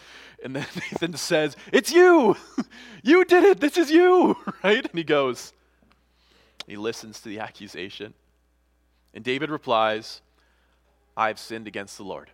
And 0.44 0.56
then 0.56 0.66
Nathan 0.76 1.16
says, 1.16 1.56
It's 1.72 1.92
you! 1.92 2.36
you 3.04 3.26
did 3.26 3.44
it! 3.44 3.60
This 3.60 3.78
is 3.78 3.92
you! 3.92 4.38
Right? 4.64 4.86
And 4.86 4.98
he 4.98 5.04
goes, 5.04 5.54
he 6.68 6.78
listens 6.78 7.20
to 7.22 7.30
the 7.30 7.40
accusation. 7.40 8.14
And 9.14 9.24
David 9.24 9.50
replies, 9.50 10.22
I've 11.16 11.40
sinned 11.40 11.68
against 11.68 11.98
the 11.98 12.04
Lord. 12.04 12.32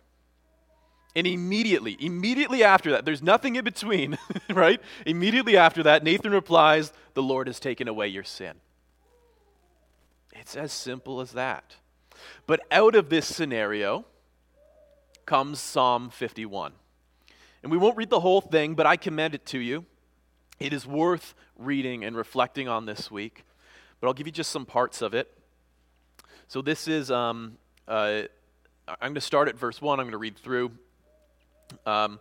And 1.14 1.26
immediately, 1.26 1.96
immediately 2.00 2.64
after 2.64 2.90
that, 2.92 3.04
there's 3.04 3.22
nothing 3.22 3.56
in 3.56 3.64
between, 3.64 4.16
right? 4.50 4.80
Immediately 5.04 5.56
after 5.56 5.82
that, 5.82 6.02
Nathan 6.02 6.32
replies, 6.32 6.92
The 7.14 7.22
Lord 7.22 7.48
has 7.48 7.60
taken 7.60 7.86
away 7.86 8.08
your 8.08 8.24
sin. 8.24 8.54
It's 10.32 10.56
as 10.56 10.72
simple 10.72 11.20
as 11.20 11.32
that. 11.32 11.76
But 12.46 12.60
out 12.70 12.94
of 12.94 13.10
this 13.10 13.26
scenario 13.26 14.06
comes 15.26 15.60
Psalm 15.60 16.10
51. 16.10 16.72
And 17.62 17.70
we 17.70 17.78
won't 17.78 17.96
read 17.96 18.10
the 18.10 18.20
whole 18.20 18.40
thing, 18.40 18.74
but 18.74 18.86
I 18.86 18.96
commend 18.96 19.34
it 19.34 19.46
to 19.46 19.58
you. 19.58 19.84
It 20.58 20.72
is 20.72 20.86
worth 20.86 21.34
reading 21.56 22.04
and 22.04 22.16
reflecting 22.16 22.68
on 22.68 22.86
this 22.86 23.10
week. 23.10 23.44
But 24.00 24.08
I'll 24.08 24.14
give 24.14 24.26
you 24.26 24.32
just 24.32 24.50
some 24.50 24.66
parts 24.66 25.02
of 25.02 25.14
it. 25.14 25.32
So 26.48 26.60
this 26.60 26.88
is, 26.88 27.10
um, 27.10 27.56
uh, 27.86 28.22
I'm 28.88 28.96
going 29.00 29.14
to 29.14 29.20
start 29.20 29.48
at 29.48 29.56
verse 29.56 29.80
1. 29.80 30.00
I'm 30.00 30.06
going 30.06 30.12
to 30.12 30.18
read 30.18 30.36
through. 30.36 30.72
Um, 31.86 32.20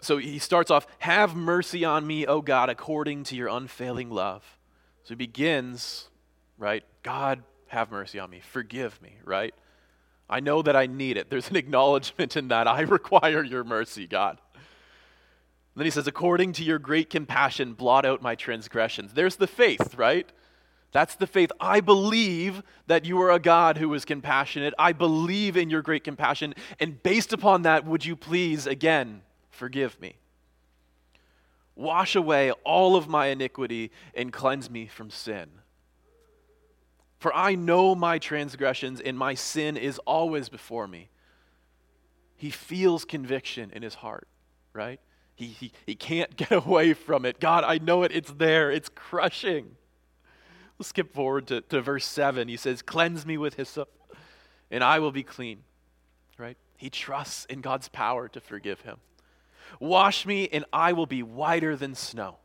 so 0.00 0.18
he 0.18 0.38
starts 0.38 0.70
off, 0.70 0.86
Have 1.00 1.34
mercy 1.34 1.84
on 1.84 2.06
me, 2.06 2.26
O 2.26 2.40
God, 2.40 2.68
according 2.68 3.24
to 3.24 3.36
your 3.36 3.48
unfailing 3.48 4.10
love. 4.10 4.58
So 5.04 5.10
he 5.10 5.16
begins, 5.16 6.08
right? 6.58 6.84
God, 7.02 7.42
have 7.68 7.90
mercy 7.90 8.18
on 8.18 8.30
me. 8.30 8.40
Forgive 8.40 9.00
me, 9.02 9.16
right? 9.24 9.54
I 10.28 10.40
know 10.40 10.62
that 10.62 10.76
I 10.76 10.86
need 10.86 11.16
it. 11.16 11.30
There's 11.30 11.50
an 11.50 11.56
acknowledgement 11.56 12.36
in 12.36 12.48
that. 12.48 12.68
I 12.68 12.82
require 12.82 13.42
your 13.42 13.64
mercy, 13.64 14.06
God. 14.06 14.38
And 14.54 14.62
then 15.76 15.84
he 15.84 15.90
says, 15.90 16.06
According 16.06 16.52
to 16.54 16.64
your 16.64 16.78
great 16.78 17.10
compassion, 17.10 17.74
blot 17.74 18.04
out 18.04 18.22
my 18.22 18.34
transgressions. 18.34 19.12
There's 19.12 19.36
the 19.36 19.46
faith, 19.46 19.94
right? 19.96 20.28
That's 20.92 21.14
the 21.14 21.26
faith. 21.26 21.52
I 21.60 21.80
believe 21.80 22.62
that 22.86 23.04
you 23.04 23.20
are 23.22 23.30
a 23.30 23.38
God 23.38 23.76
who 23.78 23.92
is 23.94 24.04
compassionate. 24.04 24.74
I 24.78 24.92
believe 24.92 25.56
in 25.56 25.70
your 25.70 25.82
great 25.82 26.02
compassion. 26.02 26.54
And 26.80 27.00
based 27.02 27.32
upon 27.32 27.62
that, 27.62 27.86
would 27.86 28.04
you 28.04 28.16
please, 28.16 28.66
again, 28.66 29.22
forgive 29.50 30.00
me? 30.00 30.16
Wash 31.76 32.16
away 32.16 32.50
all 32.64 32.96
of 32.96 33.08
my 33.08 33.26
iniquity 33.26 33.92
and 34.14 34.32
cleanse 34.32 34.68
me 34.68 34.86
from 34.86 35.10
sin. 35.10 35.48
For 37.18 37.34
I 37.34 37.54
know 37.54 37.94
my 37.94 38.18
transgressions, 38.18 39.00
and 39.00 39.16
my 39.16 39.34
sin 39.34 39.76
is 39.76 39.98
always 40.00 40.48
before 40.48 40.88
me. 40.88 41.10
He 42.36 42.50
feels 42.50 43.04
conviction 43.04 43.70
in 43.72 43.82
his 43.82 43.94
heart, 43.94 44.26
right? 44.72 44.98
He, 45.34 45.46
he, 45.46 45.72
he 45.86 45.94
can't 45.94 46.34
get 46.36 46.50
away 46.50 46.94
from 46.94 47.24
it. 47.26 47.38
God, 47.38 47.62
I 47.62 47.78
know 47.78 48.02
it. 48.02 48.12
It's 48.12 48.32
there. 48.32 48.70
It's 48.70 48.88
crushing. 48.88 49.76
We'll 50.80 50.86
skip 50.86 51.12
forward 51.12 51.48
to, 51.48 51.60
to 51.60 51.82
verse 51.82 52.06
7. 52.06 52.48
He 52.48 52.56
says, 52.56 52.80
Cleanse 52.80 53.26
me 53.26 53.36
with 53.36 53.52
hyssop, 53.52 53.90
and 54.70 54.82
I 54.82 54.98
will 54.98 55.12
be 55.12 55.22
clean. 55.22 55.58
Right? 56.38 56.56
He 56.78 56.88
trusts 56.88 57.44
in 57.44 57.60
God's 57.60 57.90
power 57.90 58.28
to 58.28 58.40
forgive 58.40 58.80
him. 58.80 58.96
Wash 59.78 60.24
me, 60.24 60.48
and 60.50 60.64
I 60.72 60.94
will 60.94 61.04
be 61.04 61.22
whiter 61.22 61.76
than 61.76 61.94
snow. 61.94 62.38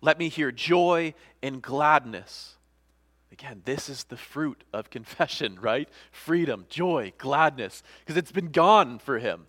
Let 0.00 0.16
me 0.16 0.28
hear 0.28 0.52
joy 0.52 1.14
and 1.42 1.60
gladness. 1.60 2.54
Again, 3.32 3.62
this 3.64 3.88
is 3.88 4.04
the 4.04 4.16
fruit 4.16 4.62
of 4.72 4.90
confession, 4.90 5.58
right? 5.60 5.88
Freedom, 6.12 6.66
joy, 6.68 7.14
gladness, 7.18 7.82
because 7.98 8.16
it's 8.16 8.30
been 8.30 8.52
gone 8.52 9.00
for 9.00 9.18
him. 9.18 9.48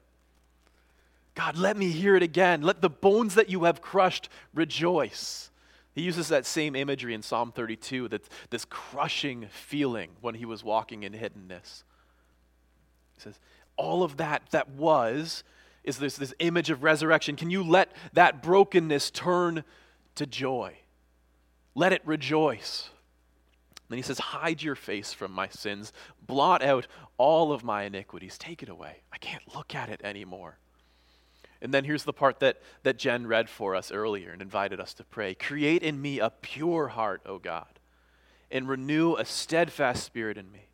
God, 1.35 1.55
let 1.55 1.77
me 1.77 1.91
hear 1.91 2.15
it 2.15 2.23
again. 2.23 2.63
Let 2.63 2.81
the 2.81 2.89
bones 2.89 3.35
that 3.35 3.47
you 3.47 3.65
have 3.65 3.79
crushed 3.79 4.27
rejoice. 4.55 5.51
He 5.95 6.01
uses 6.01 6.27
that 6.27 6.45
same 6.45 6.75
imagery 6.75 7.13
in 7.13 7.21
Psalm 7.21 7.53
32, 7.53 8.09
that 8.09 8.27
this 8.49 8.65
crushing 8.65 9.47
feeling 9.49 10.11
when 10.19 10.35
he 10.35 10.45
was 10.45 10.63
walking 10.63 11.03
in 11.03 11.13
hiddenness. 11.13 11.83
He 13.15 13.21
says, 13.21 13.39
all 13.77 14.03
of 14.03 14.17
that 14.17 14.43
that 14.51 14.69
was 14.69 15.43
is 15.85 15.97
this, 15.97 16.17
this 16.17 16.33
image 16.39 16.69
of 16.69 16.83
resurrection. 16.83 17.35
Can 17.35 17.49
you 17.49 17.63
let 17.63 17.91
that 18.13 18.43
brokenness 18.43 19.11
turn 19.11 19.63
to 20.15 20.25
joy? 20.25 20.77
Let 21.75 21.93
it 21.93 22.01
rejoice. 22.05 22.89
Then 23.89 23.97
he 23.97 24.03
says, 24.03 24.17
Hide 24.17 24.63
your 24.63 24.75
face 24.75 25.13
from 25.13 25.31
my 25.31 25.47
sins, 25.47 25.93
blot 26.21 26.63
out 26.63 26.87
all 27.17 27.51
of 27.51 27.63
my 27.63 27.83
iniquities, 27.83 28.37
take 28.37 28.63
it 28.63 28.69
away. 28.69 29.03
I 29.13 29.17
can't 29.17 29.43
look 29.55 29.75
at 29.75 29.89
it 29.89 30.01
anymore. 30.03 30.57
And 31.65 31.73
then 31.73 31.83
here's 31.83 32.03
the 32.03 32.13
part 32.13 32.41
that, 32.41 32.61
that 32.83 32.99
Jen 32.99 33.25
read 33.25 33.49
for 33.49 33.75
us 33.75 33.91
earlier 33.91 34.29
and 34.29 34.39
invited 34.39 34.79
us 34.79 34.93
to 34.93 35.03
pray 35.03 35.33
Create 35.33 35.81
in 35.81 35.99
me 35.99 36.19
a 36.19 36.29
pure 36.29 36.89
heart, 36.89 37.23
O 37.25 37.39
God, 37.39 37.79
and 38.51 38.69
renew 38.69 39.15
a 39.15 39.25
steadfast 39.25 40.03
spirit 40.03 40.37
in 40.37 40.51
me. 40.51 40.69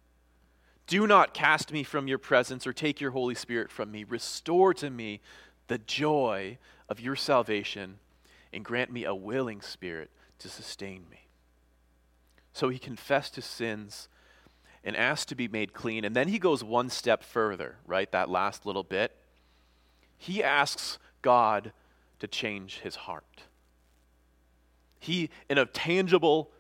Do 0.87 1.07
not 1.07 1.33
cast 1.33 1.71
me 1.71 1.83
from 1.83 2.09
your 2.09 2.17
presence 2.17 2.67
or 2.67 2.73
take 2.73 2.99
your 2.99 3.11
Holy 3.11 3.35
Spirit 3.35 3.71
from 3.71 3.89
me. 3.89 4.03
Restore 4.03 4.73
to 4.73 4.89
me 4.89 5.21
the 5.67 5.77
joy 5.77 6.57
of 6.89 6.99
your 6.99 7.15
salvation 7.15 7.99
and 8.51 8.65
grant 8.65 8.91
me 8.91 9.05
a 9.05 9.15
willing 9.15 9.61
spirit 9.61 10.11
to 10.39 10.49
sustain 10.49 11.05
me. 11.09 11.29
So 12.51 12.67
he 12.67 12.77
confessed 12.77 13.37
his 13.37 13.45
sins 13.45 14.09
and 14.83 14.97
asked 14.97 15.29
to 15.29 15.35
be 15.35 15.47
made 15.47 15.71
clean. 15.71 16.03
And 16.03 16.13
then 16.13 16.27
he 16.27 16.37
goes 16.37 16.65
one 16.65 16.89
step 16.89 17.23
further, 17.23 17.77
right? 17.87 18.11
That 18.11 18.29
last 18.29 18.65
little 18.65 18.83
bit 18.83 19.15
he 20.21 20.43
asks 20.43 20.99
God 21.23 21.73
to 22.19 22.27
change 22.27 22.81
his 22.81 22.95
heart. 22.95 23.41
He, 24.99 25.31
in 25.49 25.57
a 25.57 25.65
tangible, 25.65 26.51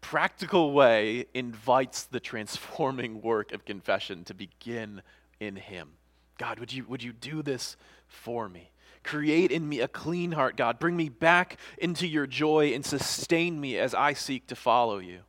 practical 0.00 0.72
way, 0.72 1.26
invites 1.32 2.06
the 2.06 2.18
transforming 2.18 3.22
work 3.22 3.52
of 3.52 3.64
confession 3.64 4.24
to 4.24 4.34
begin 4.34 5.00
in 5.38 5.54
him. 5.54 5.90
God, 6.38 6.58
would 6.58 6.72
you, 6.72 6.86
would 6.86 7.04
you 7.04 7.12
do 7.12 7.40
this 7.40 7.76
for 8.08 8.48
me? 8.48 8.72
Create 9.04 9.52
in 9.52 9.68
me 9.68 9.78
a 9.78 9.86
clean 9.86 10.32
heart, 10.32 10.56
God. 10.56 10.80
Bring 10.80 10.96
me 10.96 11.08
back 11.08 11.58
into 11.78 12.08
your 12.08 12.26
joy 12.26 12.72
and 12.74 12.84
sustain 12.84 13.60
me 13.60 13.78
as 13.78 13.94
I 13.94 14.14
seek 14.14 14.48
to 14.48 14.56
follow 14.56 14.98
you. 14.98 15.20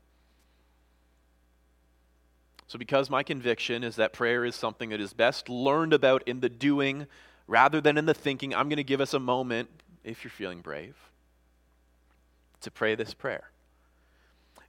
So, 2.65 2.79
because 2.79 3.11
my 3.11 3.21
conviction 3.21 3.83
is 3.83 3.97
that 3.97 4.11
prayer 4.11 4.43
is 4.43 4.55
something 4.55 4.89
that 4.89 4.99
is 4.99 5.13
best 5.13 5.49
learned 5.49 5.93
about 5.93 6.23
in 6.25 6.39
the 6.39 6.49
doing 6.49 7.05
rather 7.47 7.81
than 7.81 7.97
in 7.97 8.05
the 8.05 8.13
thinking, 8.13 8.53
I'm 8.53 8.69
going 8.69 8.77
to 8.77 8.83
give 8.83 9.01
us 9.01 9.13
a 9.13 9.19
moment, 9.19 9.69
if 10.03 10.23
you're 10.23 10.31
feeling 10.31 10.61
brave, 10.61 10.95
to 12.61 12.71
pray 12.71 12.95
this 12.95 13.13
prayer. 13.13 13.49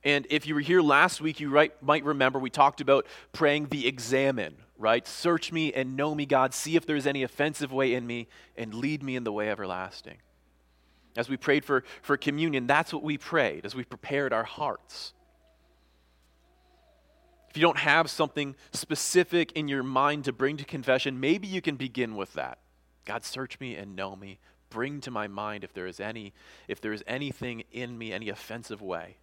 And 0.05 0.27
if 0.31 0.47
you 0.47 0.55
were 0.55 0.61
here 0.61 0.83
last 0.83 1.21
week, 1.21 1.41
you 1.41 1.51
right, 1.51 1.73
might 1.83 2.05
remember 2.05 2.39
we 2.39 2.51
talked 2.51 2.81
about 2.81 3.07
praying 3.33 3.69
the 3.71 3.89
examen, 3.89 4.55
right? 4.79 5.07
Search 5.07 5.51
me 5.51 5.73
and 5.73 5.97
know 5.97 6.15
me, 6.15 6.27
God. 6.27 6.55
See 6.55 6.77
if 6.77 6.87
there's 6.87 7.07
any 7.07 7.23
offensive 7.23 7.73
way 7.73 7.95
in 7.95 8.07
me 8.07 8.29
and 8.57 8.73
lead 8.73 9.03
me 9.03 9.17
in 9.17 9.25
the 9.25 9.33
way 9.33 9.51
everlasting. 9.51 10.19
As 11.17 11.29
we 11.29 11.37
prayed 11.37 11.65
for, 11.65 11.83
for 12.03 12.17
communion, 12.17 12.67
that's 12.67 12.93
what 12.93 13.03
we 13.03 13.19
prayed 13.19 13.65
as 13.65 13.75
we 13.75 13.83
prepared 13.83 14.33
our 14.33 14.45
hearts. 14.45 15.13
If 17.51 17.57
you 17.57 17.63
don't 17.63 17.79
have 17.79 18.11
something 18.11 18.55
specific 18.73 19.53
in 19.53 19.67
your 19.67 19.83
mind 19.83 20.27
to 20.27 20.33
bring 20.33 20.59
to 20.59 20.65
confession, 20.65 21.19
maybe 21.19 21.49
you 21.49 21.63
can 21.63 21.77
begin 21.77 22.15
with 22.15 22.35
that. 22.35 22.59
God, 23.07 23.25
search 23.25 23.59
me 23.59 23.75
and 23.77 23.97
know 23.97 24.15
me. 24.15 24.39
Bring 24.69 25.01
to 25.01 25.11
my 25.11 25.27
mind 25.29 25.65
if 25.65 25.73
there 25.73 25.87
is 25.87 26.01
any, 26.01 26.35
if 26.69 26.81
there 26.81 26.93
is 26.93 27.03
anything 27.07 27.65
in 27.73 27.97
me, 27.97 28.13
any 28.13 28.29
offensive 28.29 28.83
way. 28.83 29.17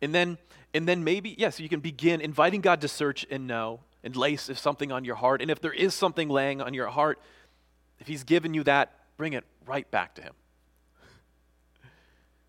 And 0.00 0.14
then, 0.14 0.38
and 0.72 0.88
then 0.88 1.04
maybe, 1.04 1.34
yes, 1.36 1.60
you 1.60 1.68
can 1.68 1.80
begin 1.80 2.22
inviting 2.22 2.62
God 2.62 2.80
to 2.80 2.88
search 2.88 3.26
and 3.30 3.46
know. 3.46 3.80
and 4.02 4.16
lay 4.16 4.36
something 4.36 4.90
on 4.92 5.04
your 5.04 5.16
heart. 5.16 5.42
And 5.42 5.50
if 5.50 5.60
there 5.60 5.72
is 5.72 5.94
something 5.94 6.28
laying 6.28 6.60
on 6.60 6.74
your 6.74 6.88
heart, 6.88 7.20
if 7.98 8.06
He's 8.06 8.24
given 8.24 8.54
you 8.54 8.64
that, 8.64 8.92
bring 9.16 9.32
it 9.34 9.44
right 9.66 9.90
back 9.90 10.14
to 10.14 10.22
Him. 10.22 10.34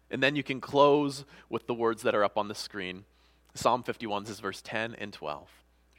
And 0.10 0.22
then 0.22 0.36
you 0.36 0.44
can 0.44 0.60
close 0.60 1.26
with 1.50 1.68
the 1.68 1.74
words 1.74 2.04
that 2.04 2.16
are 2.16 2.24
up 2.24 2.38
on 2.38 2.48
the 2.48 2.56
screen. 2.56 3.06
Psalm 3.54 3.84
51 3.84 4.26
says, 4.26 4.40
verse 4.40 4.62
10 4.62 4.96
and 4.96 5.12
12, 5.12 5.50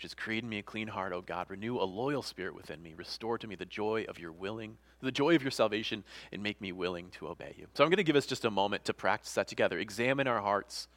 is 0.05 0.15
Create 0.15 0.43
in 0.43 0.49
me 0.49 0.59
a 0.59 0.63
clean 0.63 0.89
heart, 0.89 1.13
O 1.13 1.21
God. 1.21 1.47
Renew 1.49 1.79
a 1.79 1.85
loyal 1.85 2.23
spirit 2.23 2.55
within 2.55 2.83
me. 2.83 2.95
Restore 2.97 3.39
to 3.39 3.47
me 3.47 3.55
the 3.55 3.65
joy 3.65 4.05
of 4.09 4.19
your 4.19 4.33
willing, 4.33 4.77
the 5.01 5.13
joy 5.13 5.35
of 5.35 5.43
your 5.43 5.51
salvation, 5.51 6.05
and 6.33 6.43
make 6.43 6.61
me 6.61 6.73
willing 6.73 7.11
to 7.19 7.29
obey 7.29 7.55
you. 7.59 7.67
So 7.75 7.85
I'm 7.85 7.91
going 7.91 7.97
to 7.99 8.05
give 8.05 8.17
us 8.17 8.27
just 8.27 8.45
a 8.45 8.51
moment 8.51 8.85
to 8.87 8.95
practice 8.95 9.35
that 9.35 9.49
together. 9.49 9.79
Examine 9.79 10.27
our 10.27 10.41
hearts. 10.41 10.89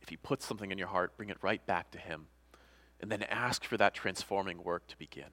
If 0.00 0.08
He 0.08 0.16
puts 0.16 0.46
something 0.46 0.70
in 0.70 0.78
your 0.78 0.88
heart, 0.88 1.16
bring 1.16 1.30
it 1.30 1.38
right 1.42 1.64
back 1.66 1.90
to 1.92 1.98
Him. 1.98 2.26
And 3.00 3.10
then 3.10 3.22
ask 3.22 3.64
for 3.64 3.76
that 3.76 3.94
transforming 3.94 4.62
work 4.62 4.86
to 4.88 4.98
begin. 4.98 5.30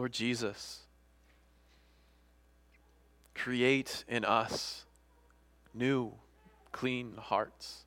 Lord 0.00 0.12
Jesus, 0.12 0.80
create 3.34 4.02
in 4.08 4.24
us 4.24 4.86
new, 5.74 6.14
clean 6.72 7.16
hearts. 7.18 7.84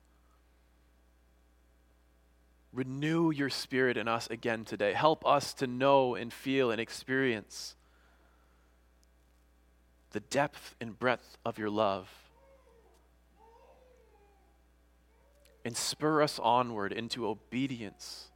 Renew 2.72 3.32
your 3.32 3.50
spirit 3.50 3.96
in 3.96 4.06
us 4.06 4.28
again 4.30 4.64
today. 4.64 4.92
Help 4.92 5.26
us 5.26 5.54
to 5.54 5.66
know 5.66 6.14
and 6.14 6.32
feel 6.32 6.70
and 6.70 6.80
experience 6.80 7.74
the 10.12 10.20
depth 10.20 10.76
and 10.80 10.96
breadth 10.96 11.36
of 11.44 11.58
your 11.58 11.68
love. 11.68 12.08
And 15.64 15.76
spur 15.76 16.22
us 16.22 16.38
onward 16.38 16.92
into 16.92 17.26
obedience, 17.26 18.30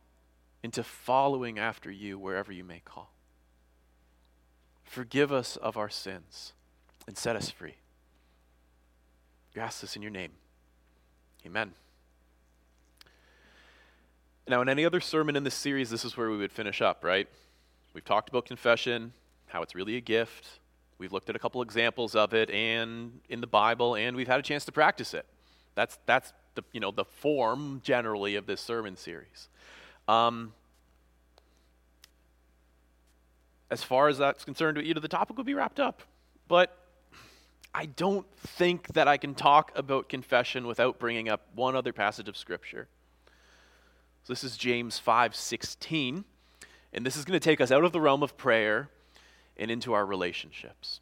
into 0.64 0.82
following 0.82 1.60
after 1.60 1.92
you 1.92 2.18
wherever 2.18 2.50
you 2.50 2.64
may 2.64 2.80
call. 2.84 3.12
Forgive 4.88 5.32
us 5.32 5.56
of 5.56 5.76
our 5.76 5.90
sins 5.90 6.54
and 7.06 7.16
set 7.16 7.36
us 7.36 7.50
free. 7.50 7.74
We 9.54 9.60
ask 9.60 9.82
this 9.82 9.96
in 9.96 10.02
your 10.02 10.10
name. 10.10 10.32
Amen. 11.44 11.72
Now, 14.48 14.62
in 14.62 14.68
any 14.70 14.86
other 14.86 15.00
sermon 15.00 15.36
in 15.36 15.44
this 15.44 15.54
series, 15.54 15.90
this 15.90 16.06
is 16.06 16.16
where 16.16 16.30
we 16.30 16.38
would 16.38 16.50
finish 16.50 16.80
up, 16.80 17.04
right? 17.04 17.28
We've 17.92 18.04
talked 18.04 18.30
about 18.30 18.46
confession, 18.46 19.12
how 19.46 19.62
it's 19.62 19.74
really 19.74 19.96
a 19.96 20.00
gift. 20.00 20.48
We've 20.96 21.12
looked 21.12 21.28
at 21.28 21.36
a 21.36 21.38
couple 21.38 21.60
examples 21.60 22.14
of 22.14 22.32
it 22.32 22.48
and 22.50 23.20
in 23.28 23.42
the 23.42 23.46
Bible, 23.46 23.94
and 23.94 24.16
we've 24.16 24.26
had 24.26 24.40
a 24.40 24.42
chance 24.42 24.64
to 24.64 24.72
practice 24.72 25.12
it. 25.12 25.26
That's, 25.74 25.98
that's 26.06 26.32
the, 26.54 26.64
you 26.72 26.80
know, 26.80 26.92
the 26.92 27.04
form 27.04 27.82
generally 27.84 28.36
of 28.36 28.46
this 28.46 28.62
sermon 28.62 28.96
series. 28.96 29.50
Um, 30.08 30.54
as 33.70 33.82
far 33.82 34.08
as 34.08 34.18
that's 34.18 34.44
concerned, 34.44 34.78
you 34.84 34.94
know, 34.94 35.00
the 35.00 35.08
topic 35.08 35.36
would 35.36 35.46
be 35.46 35.54
wrapped 35.54 35.80
up. 35.80 36.02
But 36.46 36.76
I 37.74 37.86
don't 37.86 38.26
think 38.38 38.88
that 38.94 39.06
I 39.06 39.18
can 39.18 39.34
talk 39.34 39.72
about 39.76 40.08
confession 40.08 40.66
without 40.66 40.98
bringing 40.98 41.28
up 41.28 41.46
one 41.54 41.76
other 41.76 41.92
passage 41.92 42.28
of 42.28 42.36
Scripture. 42.36 42.88
So 44.24 44.32
this 44.32 44.42
is 44.42 44.56
James 44.56 44.98
5:16, 44.98 46.24
and 46.92 47.06
this 47.06 47.16
is 47.16 47.24
going 47.24 47.38
to 47.38 47.44
take 47.44 47.60
us 47.60 47.70
out 47.70 47.84
of 47.84 47.92
the 47.92 48.00
realm 48.00 48.22
of 48.22 48.36
prayer 48.36 48.90
and 49.56 49.70
into 49.70 49.92
our 49.92 50.06
relationships. 50.06 51.00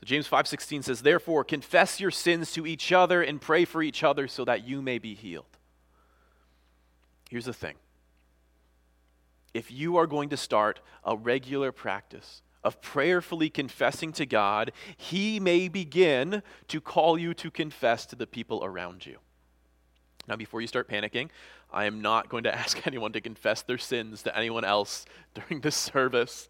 So 0.00 0.06
James 0.06 0.26
5:16 0.26 0.82
says, 0.82 1.02
"Therefore 1.02 1.44
confess 1.44 2.00
your 2.00 2.10
sins 2.10 2.52
to 2.52 2.66
each 2.66 2.92
other 2.92 3.22
and 3.22 3.40
pray 3.40 3.64
for 3.64 3.82
each 3.82 4.02
other 4.02 4.28
so 4.28 4.44
that 4.44 4.64
you 4.64 4.80
may 4.80 4.98
be 4.98 5.14
healed." 5.14 5.58
Here's 7.28 7.44
the 7.44 7.52
thing 7.52 7.76
if 9.54 9.70
you 9.70 9.96
are 9.96 10.06
going 10.06 10.28
to 10.30 10.36
start 10.36 10.80
a 11.04 11.16
regular 11.16 11.72
practice 11.72 12.42
of 12.62 12.80
prayerfully 12.82 13.50
confessing 13.50 14.12
to 14.12 14.26
God, 14.26 14.72
He 14.96 15.40
may 15.40 15.68
begin 15.68 16.42
to 16.68 16.80
call 16.80 17.18
you 17.18 17.34
to 17.34 17.50
confess 17.50 18.06
to 18.06 18.16
the 18.16 18.26
people 18.26 18.62
around 18.62 19.06
you. 19.06 19.18
Now, 20.28 20.36
before 20.36 20.60
you 20.60 20.66
start 20.66 20.88
panicking, 20.88 21.30
I 21.72 21.86
am 21.86 22.02
not 22.02 22.28
going 22.28 22.44
to 22.44 22.54
ask 22.58 22.86
anyone 22.86 23.12
to 23.12 23.20
confess 23.20 23.62
their 23.62 23.78
sins 23.78 24.22
to 24.22 24.36
anyone 24.36 24.64
else 24.64 25.06
during 25.34 25.60
this 25.60 25.76
service. 25.76 26.48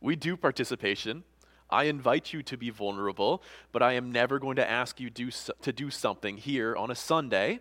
We 0.00 0.16
do 0.16 0.36
participation. 0.36 1.24
I 1.70 1.84
invite 1.84 2.32
you 2.32 2.42
to 2.44 2.56
be 2.56 2.70
vulnerable, 2.70 3.42
but 3.72 3.82
I 3.82 3.92
am 3.92 4.10
never 4.10 4.38
going 4.38 4.56
to 4.56 4.68
ask 4.68 5.00
you 5.00 5.10
do, 5.10 5.30
to 5.30 5.72
do 5.72 5.90
something 5.90 6.38
here 6.38 6.74
on 6.76 6.90
a 6.90 6.94
Sunday 6.94 7.60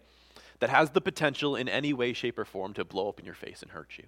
that 0.60 0.70
has 0.70 0.92
the 0.92 1.02
potential 1.02 1.56
in 1.56 1.68
any 1.68 1.94
way, 1.94 2.13
shape, 2.13 2.40
or 2.40 2.46
form 2.46 2.74
to 2.74 2.86
blow 2.86 3.10
up 3.10 3.20
in 3.20 3.26
your 3.26 3.36
face 3.36 3.62
and 3.62 3.72
hurt 3.72 3.92
you. 3.98 4.06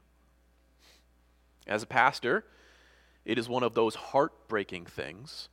As 1.69 1.83
a 1.83 1.87
pastor, 1.87 2.43
it 3.23 3.37
is 3.37 3.47
one 3.47 3.63
of 3.63 3.75
those 3.75 3.95
heartbreaking 3.95 4.87
things 4.87 5.49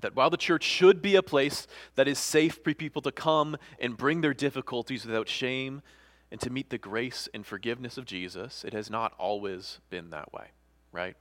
that 0.00 0.14
while 0.14 0.30
the 0.30 0.36
church 0.36 0.64
should 0.64 1.00
be 1.00 1.16
a 1.16 1.22
place 1.22 1.66
that 1.94 2.08
is 2.08 2.18
safe 2.18 2.58
for 2.62 2.74
people 2.74 3.02
to 3.02 3.12
come 3.12 3.56
and 3.80 3.96
bring 3.96 4.20
their 4.20 4.34
difficulties 4.34 5.06
without 5.06 5.28
shame 5.28 5.82
and 6.30 6.40
to 6.40 6.50
meet 6.50 6.70
the 6.70 6.78
grace 6.78 7.28
and 7.32 7.46
forgiveness 7.46 7.96
of 7.96 8.04
Jesus, 8.04 8.64
it 8.64 8.72
has 8.72 8.90
not 8.90 9.12
always 9.18 9.80
been 9.90 10.10
that 10.10 10.32
way, 10.32 10.48
right? 10.92 11.16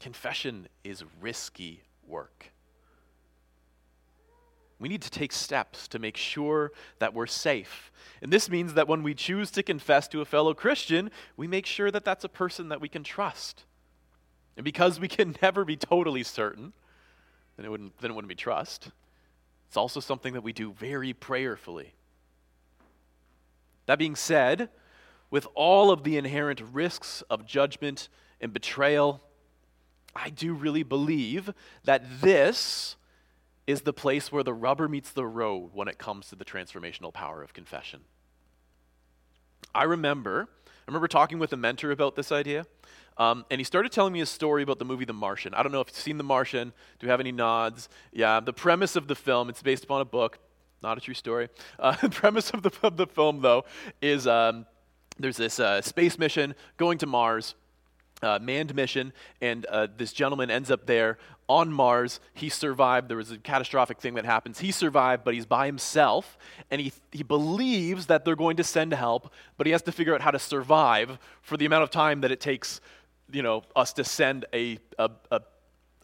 Confession 0.00 0.68
is 0.82 1.04
risky 1.20 1.82
work. 2.06 2.52
We 4.78 4.88
need 4.88 5.02
to 5.02 5.10
take 5.10 5.32
steps 5.32 5.88
to 5.88 5.98
make 5.98 6.16
sure 6.16 6.72
that 6.98 7.14
we're 7.14 7.26
safe. 7.26 7.90
And 8.20 8.32
this 8.32 8.50
means 8.50 8.74
that 8.74 8.88
when 8.88 9.02
we 9.02 9.14
choose 9.14 9.50
to 9.52 9.62
confess 9.62 10.06
to 10.08 10.20
a 10.20 10.26
fellow 10.26 10.52
Christian, 10.52 11.10
we 11.36 11.46
make 11.46 11.64
sure 11.64 11.90
that 11.90 12.04
that's 12.04 12.24
a 12.24 12.28
person 12.28 12.68
that 12.68 12.80
we 12.80 12.88
can 12.88 13.02
trust. 13.02 13.64
And 14.56 14.64
because 14.64 15.00
we 15.00 15.08
can 15.08 15.36
never 15.42 15.64
be 15.64 15.76
totally 15.76 16.22
certain, 16.22 16.72
then 17.56 17.66
it 17.66 17.70
wouldn't, 17.70 17.98
then 18.00 18.10
it 18.10 18.14
wouldn't 18.14 18.28
be 18.28 18.34
trust. 18.34 18.90
It's 19.68 19.76
also 19.76 20.00
something 20.00 20.34
that 20.34 20.42
we 20.42 20.52
do 20.52 20.72
very 20.72 21.12
prayerfully. 21.12 21.94
That 23.86 23.98
being 23.98 24.16
said, 24.16 24.68
with 25.30 25.46
all 25.54 25.90
of 25.90 26.04
the 26.04 26.16
inherent 26.16 26.60
risks 26.72 27.22
of 27.30 27.46
judgment 27.46 28.08
and 28.40 28.52
betrayal, 28.52 29.22
I 30.14 30.30
do 30.30 30.54
really 30.54 30.82
believe 30.82 31.52
that 31.84 32.20
this 32.20 32.96
is 33.66 33.82
the 33.82 33.92
place 33.92 34.30
where 34.30 34.42
the 34.42 34.54
rubber 34.54 34.88
meets 34.88 35.10
the 35.10 35.26
road 35.26 35.70
when 35.72 35.88
it 35.88 35.98
comes 35.98 36.28
to 36.28 36.36
the 36.36 36.44
transformational 36.44 37.12
power 37.12 37.42
of 37.42 37.52
confession. 37.52 38.00
I 39.74 39.84
remember, 39.84 40.48
I 40.66 40.70
remember 40.86 41.08
talking 41.08 41.38
with 41.38 41.52
a 41.52 41.56
mentor 41.56 41.90
about 41.90 42.14
this 42.14 42.30
idea, 42.30 42.66
um, 43.18 43.44
and 43.50 43.60
he 43.60 43.64
started 43.64 43.92
telling 43.92 44.12
me 44.12 44.20
a 44.20 44.26
story 44.26 44.62
about 44.62 44.78
the 44.78 44.84
movie 44.84 45.04
The 45.04 45.12
Martian. 45.12 45.54
I 45.54 45.62
don't 45.62 45.72
know 45.72 45.80
if 45.80 45.88
you've 45.88 45.96
seen 45.96 46.18
The 46.18 46.24
Martian. 46.24 46.72
Do 46.98 47.06
you 47.06 47.10
have 47.10 47.20
any 47.20 47.32
nods? 47.32 47.88
Yeah, 48.12 48.40
the 48.40 48.52
premise 48.52 48.94
of 48.94 49.08
the 49.08 49.14
film, 49.14 49.48
it's 49.48 49.62
based 49.62 49.84
upon 49.84 50.00
a 50.00 50.04
book, 50.04 50.38
not 50.82 50.98
a 50.98 51.00
true 51.00 51.14
story. 51.14 51.48
Uh, 51.78 51.96
the 52.02 52.10
premise 52.10 52.50
of 52.50 52.62
the, 52.62 52.70
of 52.82 52.96
the 52.96 53.06
film, 53.06 53.40
though, 53.40 53.64
is 54.00 54.26
um, 54.26 54.66
there's 55.18 55.36
this 55.36 55.58
uh, 55.58 55.80
space 55.80 56.18
mission 56.18 56.54
going 56.76 56.98
to 56.98 57.06
Mars 57.06 57.54
uh, 58.22 58.38
manned 58.40 58.74
mission, 58.74 59.12
and 59.40 59.66
uh, 59.66 59.86
this 59.96 60.12
gentleman 60.12 60.50
ends 60.50 60.70
up 60.70 60.86
there 60.86 61.18
on 61.48 61.72
Mars. 61.72 62.20
He 62.34 62.48
survived. 62.48 63.08
There 63.08 63.16
was 63.16 63.30
a 63.30 63.38
catastrophic 63.38 64.00
thing 64.00 64.14
that 64.14 64.24
happens. 64.24 64.58
He 64.58 64.72
survived, 64.72 65.24
but 65.24 65.34
he's 65.34 65.46
by 65.46 65.66
himself, 65.66 66.38
and 66.70 66.80
he, 66.80 66.92
he 67.12 67.22
believes 67.22 68.06
that 68.06 68.24
they're 68.24 68.36
going 68.36 68.56
to 68.56 68.64
send 68.64 68.92
help, 68.92 69.32
but 69.56 69.66
he 69.66 69.72
has 69.72 69.82
to 69.82 69.92
figure 69.92 70.14
out 70.14 70.20
how 70.20 70.30
to 70.30 70.38
survive 70.38 71.18
for 71.42 71.56
the 71.56 71.66
amount 71.66 71.82
of 71.82 71.90
time 71.90 72.22
that 72.22 72.32
it 72.32 72.40
takes, 72.40 72.80
you 73.30 73.42
know, 73.42 73.62
us 73.74 73.92
to 73.94 74.04
send 74.04 74.46
a, 74.52 74.78
a, 74.98 75.10
a, 75.30 75.40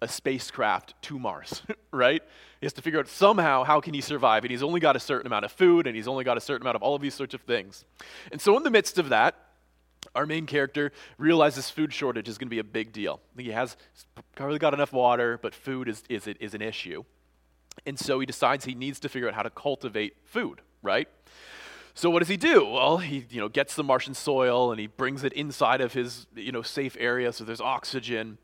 a 0.03 0.09
spacecraft 0.09 0.94
to 1.03 1.18
Mars, 1.18 1.62
right? 1.90 2.22
He 2.61 2.66
has 2.66 2.72
to 2.75 2.83
figure 2.83 3.01
out 3.01 3.09
somehow 3.09 3.64
how 3.64 3.81
can 3.81 3.94
he 3.94 4.01
survive, 4.01 4.44
and 4.44 4.51
he's 4.51 4.62
only 4.62 4.81
got 4.81 4.96
a 4.96 5.01
certain 5.01 5.27
amount 5.27 5.44
of 5.46 5.53
food, 5.53 5.87
and 5.87 5.96
he's 5.96 6.09
only 6.09 6.25
got 6.25 6.37
a 6.37 6.40
certain 6.40 6.62
amount 6.62 6.77
of 6.77 6.83
all 6.83 6.94
of 6.94 7.03
these 7.03 7.14
sorts 7.14 7.35
of 7.35 7.40
things. 7.40 7.85
And 8.31 8.40
so, 8.40 8.57
in 8.57 8.62
the 8.62 8.70
midst 8.70 8.98
of 8.98 9.09
that, 9.09 9.35
our 10.15 10.27
main 10.27 10.47
character 10.47 10.93
realizes 11.19 11.71
food 11.71 11.93
shortage 11.93 12.29
is 12.29 12.38
going 12.38 12.49
to 12.49 12.51
be 12.51 12.59
a 12.59 12.65
big 12.65 12.93
deal. 12.93 13.21
He 13.37 13.51
has 13.51 13.77
probably 14.35 14.59
got 14.59 14.75
enough 14.75 14.93
water, 14.93 15.38
but 15.41 15.55
food 15.55 15.88
is, 15.88 16.03
is, 16.09 16.27
is 16.27 16.55
an 16.55 16.62
issue. 16.62 17.05
And 17.87 17.99
so 17.99 18.21
he 18.21 18.27
decides 18.27 18.65
he 18.65 18.75
needs 18.75 19.01
to 19.01 19.09
figure 19.09 19.29
out 19.29 19.35
how 19.35 19.43
to 19.43 19.51
cultivate 19.51 20.17
food, 20.25 20.61
right? 20.83 21.09
So 21.95 22.11
what 22.11 22.21
does 22.21 22.29
he 22.29 22.37
do? 22.37 22.67
Well, 22.67 22.99
he 22.99 23.27
you 23.31 23.41
know 23.41 23.49
gets 23.49 23.75
the 23.75 23.85
Martian 23.85 24.15
soil 24.15 24.71
and 24.71 24.81
he 24.81 24.87
brings 24.87 25.25
it 25.25 25.33
inside 25.33 25.81
of 25.81 25.93
his 25.93 26.27
you 26.35 26.53
know 26.53 26.62
safe 26.62 26.97
area 26.99 27.33
so 27.33 27.45
there's 27.45 27.61
oxygen 27.61 28.38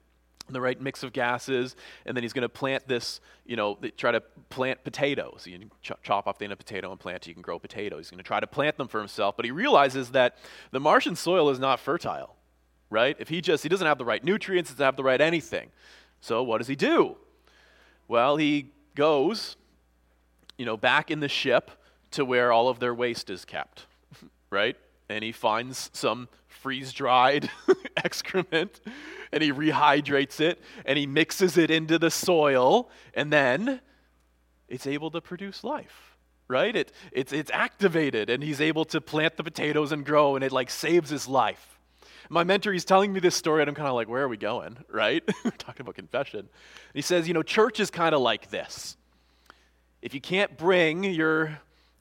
the 0.55 0.61
right 0.61 0.81
mix 0.81 1.03
of 1.03 1.13
gases, 1.13 1.77
and 2.07 2.17
then 2.17 2.25
he's 2.25 2.33
going 2.33 2.43
to 2.43 2.49
plant 2.49 2.87
this, 2.89 3.21
you 3.47 3.57
know, 3.57 3.79
try 3.97 4.13
to 4.13 4.21
plant 4.51 4.83
potatoes. 4.85 5.47
You 5.47 5.59
can 5.59 5.71
ch- 5.83 6.03
chop 6.03 6.27
off 6.27 6.39
the 6.39 6.45
end 6.45 6.53
of 6.53 6.61
a 6.61 6.63
potato 6.65 6.91
and 6.91 6.99
plant 6.99 7.27
it, 7.27 7.29
you 7.29 7.35
can 7.35 7.43
grow 7.43 7.59
potatoes. 7.59 8.07
He's 8.07 8.11
going 8.11 8.19
to 8.19 8.25
try 8.25 8.41
to 8.41 8.47
plant 8.47 8.77
them 8.77 8.89
for 8.89 8.99
himself, 8.99 9.37
but 9.37 9.45
he 9.45 9.51
realizes 9.51 10.11
that 10.11 10.37
the 10.71 10.81
Martian 10.81 11.17
soil 11.17 11.51
is 11.51 11.59
not 11.59 11.81
fertile, 11.81 12.37
right? 12.91 13.17
If 13.19 13.29
he 13.29 13.41
just, 13.41 13.63
he 13.63 13.69
doesn't 13.69 13.87
have 13.87 13.99
the 13.99 14.05
right 14.05 14.23
nutrients, 14.23 14.71
doesn't 14.71 14.85
have 14.85 14.97
the 14.97 15.05
right 15.05 15.21
anything. 15.21 15.71
So 16.21 16.43
what 16.43 16.59
does 16.59 16.69
he 16.69 16.77
do? 16.77 17.17
Well, 18.09 18.37
he 18.37 18.71
goes, 18.95 19.57
you 20.57 20.67
know, 20.67 20.77
back 20.77 21.11
in 21.11 21.21
the 21.21 21.29
ship 21.29 21.71
to 22.13 22.25
where 22.25 22.53
all 22.53 22.69
of 22.69 22.79
their 22.79 22.95
waste 22.95 23.31
is 23.31 23.45
kept, 23.45 23.87
right? 24.51 24.77
And 25.09 25.23
he 25.23 25.33
finds 25.33 25.91
some 25.93 26.29
freeze 26.47 26.93
dried 26.93 27.51
excrement 28.05 28.81
and 29.33 29.43
he 29.43 29.53
rehydrates 29.53 30.41
it 30.41 30.61
and 30.85 30.99
he 30.99 31.07
mixes 31.07 31.59
it 31.59 31.71
into 31.71 31.99
the 31.99 32.11
soil 32.11 32.91
and 33.15 33.33
then 33.33 33.81
it's 34.69 34.87
able 34.87 35.11
to 35.11 35.21
produce 35.21 35.65
life 35.65 36.09
right? 36.49 36.75
It, 36.75 36.93
it's, 37.13 37.33
it's 37.33 37.51
activated 37.53 38.31
and 38.31 38.43
he's 38.43 38.61
able 38.61 38.87
to 38.87 39.01
plant 39.01 39.37
the 39.37 39.45
potatoes 39.45 39.93
and 39.93 40.05
grow 40.05 40.35
and 40.35 40.43
it 40.43 40.51
like 40.51 40.71
saves 40.71 41.11
his 41.11 41.29
life. 41.29 41.79
My 42.31 42.45
mentor 42.45 42.73
he's 42.73 42.85
telling 42.85 43.13
me 43.13 43.21
this 43.21 43.35
story 43.35 43.63
and 43.63 43.69
i'm 43.71 43.75
kind 43.75 43.89
of 43.89 43.95
like 43.95 44.09
where 44.09 44.23
are 44.23 44.29
we 44.29 44.37
going? 44.37 44.79
Right? 44.91 45.23
We're 45.45 45.51
talking 45.53 45.83
about 45.83 45.95
confession. 45.95 46.41
And 46.41 46.49
he 46.95 47.03
says 47.03 47.29
you 47.29 47.35
know 47.35 47.43
church 47.43 47.81
is 47.81 47.91
kind 47.91 48.15
of 48.15 48.21
like 48.21 48.51
this. 48.51 48.97
If 50.03 50.15
you 50.15 50.21
can't 50.21 50.57
bring 50.57 51.05
your 51.05 51.59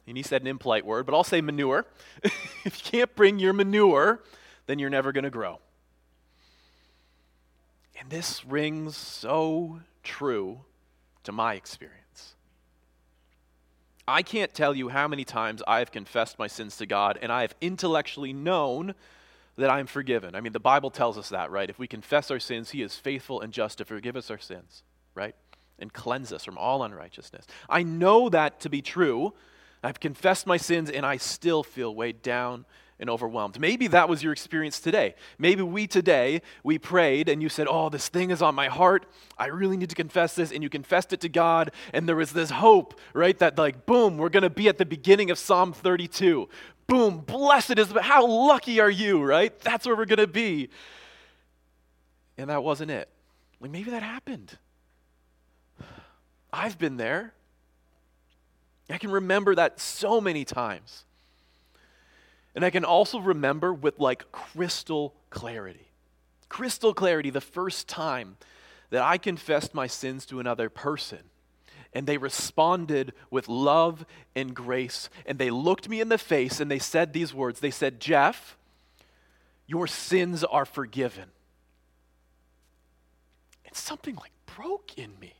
and 0.07 0.15
he 0.15 0.23
said 0.23 0.41
an 0.41 0.47
impolite 0.47 0.85
word 0.85 1.05
but 1.05 1.13
i'll 1.13 1.23
say 1.23 1.41
manure. 1.41 1.85
If 2.23 2.85
you 2.85 2.99
can't 2.99 3.15
bring 3.15 3.39
your 3.39 3.53
manure 3.53 4.23
then 4.65 4.79
you're 4.79 4.89
never 4.89 5.11
going 5.11 5.23
to 5.23 5.29
grow 5.29 5.59
and 7.99 8.09
this 8.09 8.45
rings 8.45 8.95
so 8.95 9.79
true 10.03 10.61
to 11.23 11.31
my 11.31 11.55
experience. 11.55 12.35
I 14.07 14.21
can't 14.21 14.53
tell 14.53 14.73
you 14.73 14.89
how 14.89 15.07
many 15.07 15.25
times 15.25 15.61
I 15.67 15.79
have 15.79 15.91
confessed 15.91 16.39
my 16.39 16.47
sins 16.47 16.77
to 16.77 16.85
God 16.85 17.19
and 17.21 17.31
I 17.31 17.41
have 17.41 17.55
intellectually 17.59 18.31
known 18.31 18.95
that 19.57 19.69
I 19.69 19.79
am 19.79 19.87
forgiven. 19.87 20.35
I 20.35 20.41
mean, 20.41 20.53
the 20.53 20.59
Bible 20.59 20.91
tells 20.91 21.17
us 21.17 21.29
that, 21.29 21.51
right? 21.51 21.69
If 21.69 21.79
we 21.79 21.87
confess 21.87 22.31
our 22.31 22.39
sins, 22.39 22.69
He 22.69 22.81
is 22.81 22.95
faithful 22.95 23.41
and 23.41 23.51
just 23.51 23.79
to 23.79 23.85
forgive 23.85 24.15
us 24.15 24.31
our 24.31 24.37
sins, 24.37 24.83
right? 25.13 25.35
And 25.79 25.91
cleanse 25.91 26.31
us 26.31 26.45
from 26.45 26.57
all 26.57 26.83
unrighteousness. 26.83 27.45
I 27.67 27.83
know 27.83 28.29
that 28.29 28.61
to 28.61 28.69
be 28.69 28.81
true. 28.81 29.33
I've 29.83 29.99
confessed 29.99 30.47
my 30.47 30.57
sins 30.57 30.89
and 30.89 31.05
I 31.05 31.17
still 31.17 31.63
feel 31.63 31.93
weighed 31.93 32.21
down 32.21 32.65
and 32.99 33.09
overwhelmed. 33.09 33.59
Maybe 33.59 33.87
that 33.87 34.09
was 34.09 34.23
your 34.23 34.33
experience 34.33 34.79
today. 34.79 35.15
Maybe 35.37 35.61
we 35.61 35.85
today, 35.87 36.41
we 36.63 36.79
prayed 36.79 37.29
and 37.29 37.41
you 37.41 37.49
said, 37.49 37.67
Oh, 37.69 37.89
this 37.89 38.09
thing 38.09 38.31
is 38.31 38.41
on 38.41 38.55
my 38.55 38.67
heart. 38.67 39.05
I 39.37 39.47
really 39.47 39.77
need 39.77 39.89
to 39.89 39.95
confess 39.95 40.33
this. 40.33 40.51
And 40.51 40.63
you 40.63 40.69
confessed 40.69 41.13
it 41.13 41.21
to 41.21 41.29
God. 41.29 41.71
And 41.93 42.07
there 42.07 42.15
was 42.15 42.31
this 42.31 42.49
hope, 42.49 42.99
right? 43.13 43.37
That, 43.37 43.57
like, 43.57 43.85
boom, 43.85 44.17
we're 44.17 44.29
going 44.29 44.43
to 44.43 44.49
be 44.49 44.67
at 44.67 44.77
the 44.77 44.85
beginning 44.85 45.29
of 45.29 45.37
Psalm 45.37 45.73
32. 45.73 46.49
Boom, 46.87 47.19
blessed 47.19 47.77
is, 47.77 47.89
the 47.89 48.01
how 48.01 48.25
lucky 48.25 48.79
are 48.79 48.89
you, 48.89 49.21
right? 49.23 49.57
That's 49.59 49.85
where 49.85 49.95
we're 49.95 50.05
going 50.05 50.17
to 50.17 50.27
be. 50.27 50.69
And 52.37 52.49
that 52.49 52.63
wasn't 52.63 52.91
it. 52.91 53.09
Like, 53.59 53.71
maybe 53.71 53.91
that 53.91 54.03
happened. 54.03 54.57
I've 56.51 56.77
been 56.79 56.97
there. 56.97 57.33
I 58.89 58.97
can 58.97 59.11
remember 59.11 59.53
that 59.55 59.79
so 59.79 60.21
many 60.21 60.45
times. 60.45 61.03
And 62.57 62.65
I 62.65 62.71
can 62.71 62.83
also 62.83 63.19
remember 63.19 63.71
with 63.71 63.99
like 63.99 64.31
crystal 64.31 65.13
clarity, 65.29 65.91
crystal 66.49 66.91
clarity, 66.91 67.29
the 67.29 67.39
first 67.39 67.87
time 67.87 68.35
that 68.89 69.03
I 69.03 69.19
confessed 69.19 69.75
my 69.75 69.85
sins 69.85 70.25
to 70.25 70.39
another 70.39 70.67
person. 70.67 71.19
And 71.93 72.07
they 72.07 72.17
responded 72.17 73.13
with 73.29 73.47
love 73.47 74.07
and 74.35 74.55
grace. 74.55 75.11
And 75.27 75.37
they 75.37 75.51
looked 75.51 75.87
me 75.87 76.01
in 76.01 76.09
the 76.09 76.17
face 76.17 76.59
and 76.59 76.71
they 76.71 76.79
said 76.79 77.13
these 77.13 77.31
words 77.31 77.59
They 77.59 77.69
said, 77.69 77.99
Jeff, 77.99 78.57
your 79.67 79.85
sins 79.85 80.43
are 80.43 80.65
forgiven. 80.65 81.29
And 83.67 83.75
something 83.75 84.15
like 84.15 84.31
broke 84.47 84.97
in 84.97 85.11
me 85.19 85.35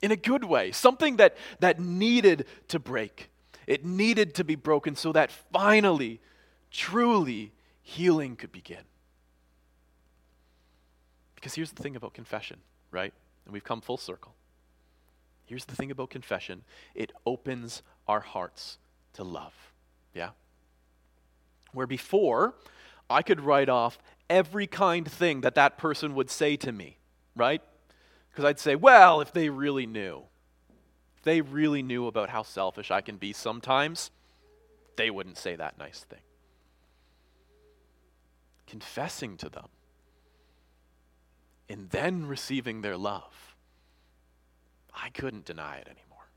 in 0.00 0.12
a 0.12 0.16
good 0.16 0.44
way, 0.44 0.70
something 0.70 1.16
that, 1.16 1.36
that 1.58 1.80
needed 1.80 2.46
to 2.68 2.78
break. 2.78 3.29
It 3.70 3.84
needed 3.84 4.34
to 4.34 4.42
be 4.42 4.56
broken 4.56 4.96
so 4.96 5.12
that 5.12 5.30
finally, 5.30 6.20
truly, 6.72 7.52
healing 7.82 8.34
could 8.34 8.50
begin. 8.50 8.82
Because 11.36 11.54
here's 11.54 11.70
the 11.70 11.80
thing 11.80 11.94
about 11.94 12.12
confession, 12.12 12.58
right? 12.90 13.14
And 13.44 13.52
we've 13.52 13.62
come 13.62 13.80
full 13.80 13.96
circle. 13.96 14.34
Here's 15.46 15.66
the 15.66 15.76
thing 15.76 15.92
about 15.92 16.10
confession 16.10 16.64
it 16.96 17.12
opens 17.24 17.84
our 18.08 18.18
hearts 18.18 18.78
to 19.12 19.22
love. 19.22 19.54
Yeah? 20.14 20.30
Where 21.70 21.86
before, 21.86 22.56
I 23.08 23.22
could 23.22 23.40
write 23.40 23.68
off 23.68 24.00
every 24.28 24.66
kind 24.66 25.08
thing 25.08 25.42
that 25.42 25.54
that 25.54 25.78
person 25.78 26.16
would 26.16 26.28
say 26.28 26.56
to 26.56 26.72
me, 26.72 26.98
right? 27.36 27.62
Because 28.32 28.44
I'd 28.44 28.58
say, 28.58 28.74
well, 28.74 29.20
if 29.20 29.32
they 29.32 29.48
really 29.48 29.86
knew, 29.86 30.24
they 31.22 31.40
really 31.40 31.82
knew 31.82 32.06
about 32.06 32.30
how 32.30 32.42
selfish 32.42 32.90
I 32.90 33.00
can 33.00 33.16
be 33.16 33.32
sometimes, 33.32 34.10
they 34.96 35.10
wouldn't 35.10 35.38
say 35.38 35.56
that 35.56 35.78
nice 35.78 36.04
thing. 36.08 36.20
Confessing 38.66 39.36
to 39.38 39.48
them 39.48 39.68
and 41.68 41.90
then 41.90 42.26
receiving 42.26 42.82
their 42.82 42.96
love, 42.96 43.54
I 44.94 45.10
couldn't 45.10 45.44
deny 45.44 45.76
it 45.76 45.86
anymore. 45.86 46.28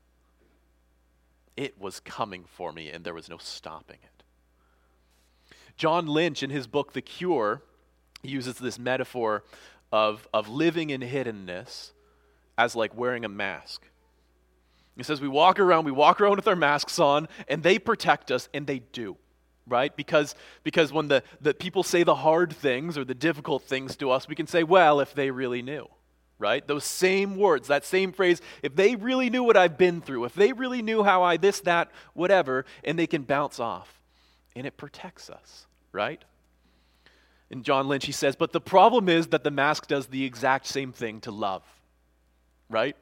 It 1.56 1.80
was 1.80 2.00
coming 2.00 2.44
for 2.44 2.72
me, 2.72 2.90
and 2.90 3.04
there 3.04 3.14
was 3.14 3.28
no 3.28 3.38
stopping 3.38 3.98
it. 4.02 4.14
John 5.76 6.06
Lynch, 6.06 6.42
in 6.42 6.50
his 6.50 6.66
book, 6.66 6.92
The 6.92 7.02
Cure, 7.02 7.62
uses 8.22 8.58
this 8.58 8.78
metaphor 8.78 9.44
of, 9.92 10.28
of 10.32 10.48
living 10.48 10.90
in 10.90 11.00
hiddenness 11.00 11.90
as 12.56 12.76
like 12.76 12.96
wearing 12.96 13.24
a 13.24 13.28
mask. 13.28 13.82
He 14.96 15.02
says 15.02 15.20
we 15.20 15.28
walk 15.28 15.58
around, 15.58 15.84
we 15.84 15.92
walk 15.92 16.20
around 16.20 16.36
with 16.36 16.48
our 16.48 16.56
masks 16.56 16.98
on, 16.98 17.28
and 17.48 17.62
they 17.62 17.78
protect 17.78 18.30
us, 18.30 18.48
and 18.54 18.66
they 18.66 18.78
do, 18.78 19.16
right? 19.66 19.94
Because, 19.96 20.34
because 20.62 20.92
when 20.92 21.08
the, 21.08 21.22
the 21.40 21.52
people 21.52 21.82
say 21.82 22.04
the 22.04 22.14
hard 22.14 22.52
things 22.52 22.96
or 22.96 23.04
the 23.04 23.14
difficult 23.14 23.64
things 23.64 23.96
to 23.96 24.10
us, 24.10 24.28
we 24.28 24.34
can 24.34 24.46
say, 24.46 24.62
well, 24.62 25.00
if 25.00 25.12
they 25.14 25.30
really 25.30 25.62
knew, 25.62 25.88
right? 26.38 26.66
Those 26.66 26.84
same 26.84 27.36
words, 27.36 27.66
that 27.68 27.84
same 27.84 28.12
phrase, 28.12 28.40
if 28.62 28.76
they 28.76 28.94
really 28.94 29.30
knew 29.30 29.42
what 29.42 29.56
I've 29.56 29.76
been 29.76 30.00
through, 30.00 30.26
if 30.26 30.34
they 30.34 30.52
really 30.52 30.82
knew 30.82 31.02
how 31.02 31.24
I 31.24 31.38
this, 31.38 31.60
that, 31.60 31.90
whatever, 32.12 32.64
and 32.84 32.96
they 32.96 33.08
can 33.08 33.22
bounce 33.22 33.58
off. 33.58 34.00
And 34.54 34.66
it 34.68 34.76
protects 34.76 35.28
us, 35.28 35.66
right? 35.90 36.22
And 37.50 37.64
John 37.64 37.88
Lynch, 37.88 38.06
he 38.06 38.12
says, 38.12 38.36
but 38.36 38.52
the 38.52 38.60
problem 38.60 39.08
is 39.08 39.28
that 39.28 39.42
the 39.42 39.50
mask 39.50 39.88
does 39.88 40.06
the 40.06 40.24
exact 40.24 40.68
same 40.68 40.92
thing 40.92 41.20
to 41.22 41.32
love, 41.32 41.64
right? 42.70 42.96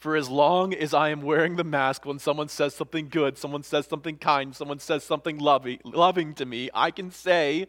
For 0.00 0.16
as 0.16 0.30
long 0.30 0.72
as 0.72 0.94
I 0.94 1.10
am 1.10 1.20
wearing 1.20 1.56
the 1.56 1.64
mask, 1.64 2.06
when 2.06 2.18
someone 2.18 2.48
says 2.48 2.74
something 2.74 3.10
good, 3.10 3.36
someone 3.36 3.62
says 3.62 3.86
something 3.86 4.16
kind, 4.16 4.56
someone 4.56 4.78
says 4.78 5.04
something 5.04 5.38
loving, 5.38 5.78
loving 5.84 6.32
to 6.34 6.46
me, 6.46 6.70
I 6.72 6.90
can 6.90 7.10
say, 7.10 7.68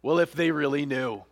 well, 0.00 0.20
if 0.20 0.32
they 0.32 0.52
really 0.52 0.86
knew. 0.86 1.24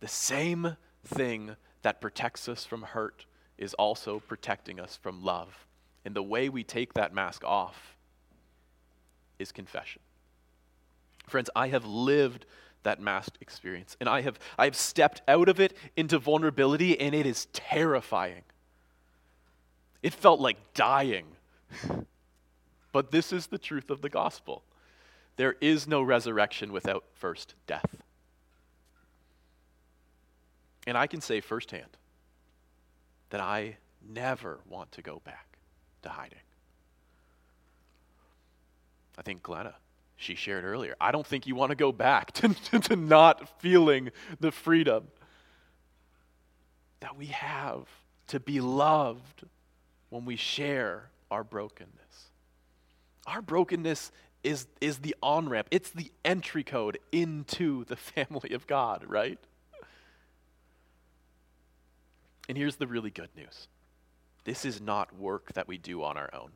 The 0.00 0.08
same 0.08 0.78
thing 1.04 1.56
that 1.82 2.00
protects 2.00 2.48
us 2.48 2.64
from 2.64 2.80
hurt 2.80 3.26
is 3.58 3.74
also 3.74 4.20
protecting 4.20 4.80
us 4.80 4.96
from 4.96 5.22
love. 5.22 5.66
And 6.06 6.16
the 6.16 6.22
way 6.22 6.48
we 6.48 6.64
take 6.64 6.94
that 6.94 7.12
mask 7.12 7.44
off 7.44 7.96
is 9.38 9.52
confession. 9.52 10.00
Friends, 11.28 11.50
I 11.54 11.68
have 11.68 11.84
lived 11.84 12.46
that 12.84 13.02
masked 13.02 13.36
experience, 13.42 13.98
and 14.00 14.08
I 14.08 14.22
have, 14.22 14.38
I 14.58 14.64
have 14.64 14.76
stepped 14.76 15.20
out 15.28 15.50
of 15.50 15.60
it 15.60 15.76
into 15.94 16.18
vulnerability, 16.18 16.98
and 16.98 17.14
it 17.14 17.26
is 17.26 17.48
terrifying. 17.52 18.44
It 20.02 20.14
felt 20.14 20.40
like 20.40 20.74
dying. 20.74 21.26
but 22.92 23.10
this 23.10 23.32
is 23.32 23.46
the 23.48 23.58
truth 23.58 23.90
of 23.90 24.00
the 24.00 24.08
gospel 24.08 24.64
there 25.40 25.56
is 25.62 25.88
no 25.88 26.02
resurrection 26.02 26.70
without 26.70 27.02
first 27.14 27.54
death. 27.66 27.96
And 30.86 30.98
I 30.98 31.06
can 31.06 31.22
say 31.22 31.40
firsthand 31.40 31.96
that 33.30 33.40
I 33.40 33.78
never 34.06 34.60
want 34.68 34.92
to 34.92 35.02
go 35.02 35.22
back 35.24 35.56
to 36.02 36.10
hiding. 36.10 36.40
I 39.16 39.22
think 39.22 39.42
Glenna, 39.42 39.76
she 40.16 40.34
shared 40.34 40.64
earlier, 40.64 40.94
I 41.00 41.10
don't 41.10 41.26
think 41.26 41.46
you 41.46 41.54
want 41.54 41.70
to 41.70 41.76
go 41.76 41.90
back 41.90 42.32
to, 42.32 42.48
to 42.80 42.94
not 42.94 43.62
feeling 43.62 44.10
the 44.40 44.52
freedom 44.52 45.08
that 47.00 47.16
we 47.16 47.26
have 47.26 47.86
to 48.26 48.38
be 48.38 48.60
loved 48.60 49.44
when 50.10 50.24
we 50.24 50.36
share 50.36 51.10
our 51.30 51.42
brokenness. 51.42 52.30
Our 53.26 53.40
brokenness 53.40 54.12
is, 54.42 54.66
is 54.80 54.98
the 54.98 55.14
on 55.22 55.48
ramp, 55.48 55.68
it's 55.70 55.90
the 55.90 56.10
entry 56.24 56.64
code 56.64 56.98
into 57.12 57.84
the 57.84 57.96
family 57.96 58.50
of 58.50 58.66
God, 58.66 59.04
right? 59.06 59.38
And 62.48 62.58
here's 62.58 62.76
the 62.76 62.86
really 62.86 63.10
good 63.10 63.30
news 63.36 63.68
this 64.44 64.64
is 64.64 64.80
not 64.80 65.16
work 65.16 65.52
that 65.52 65.68
we 65.68 65.78
do 65.78 66.02
on 66.02 66.16
our 66.16 66.30
own, 66.32 66.50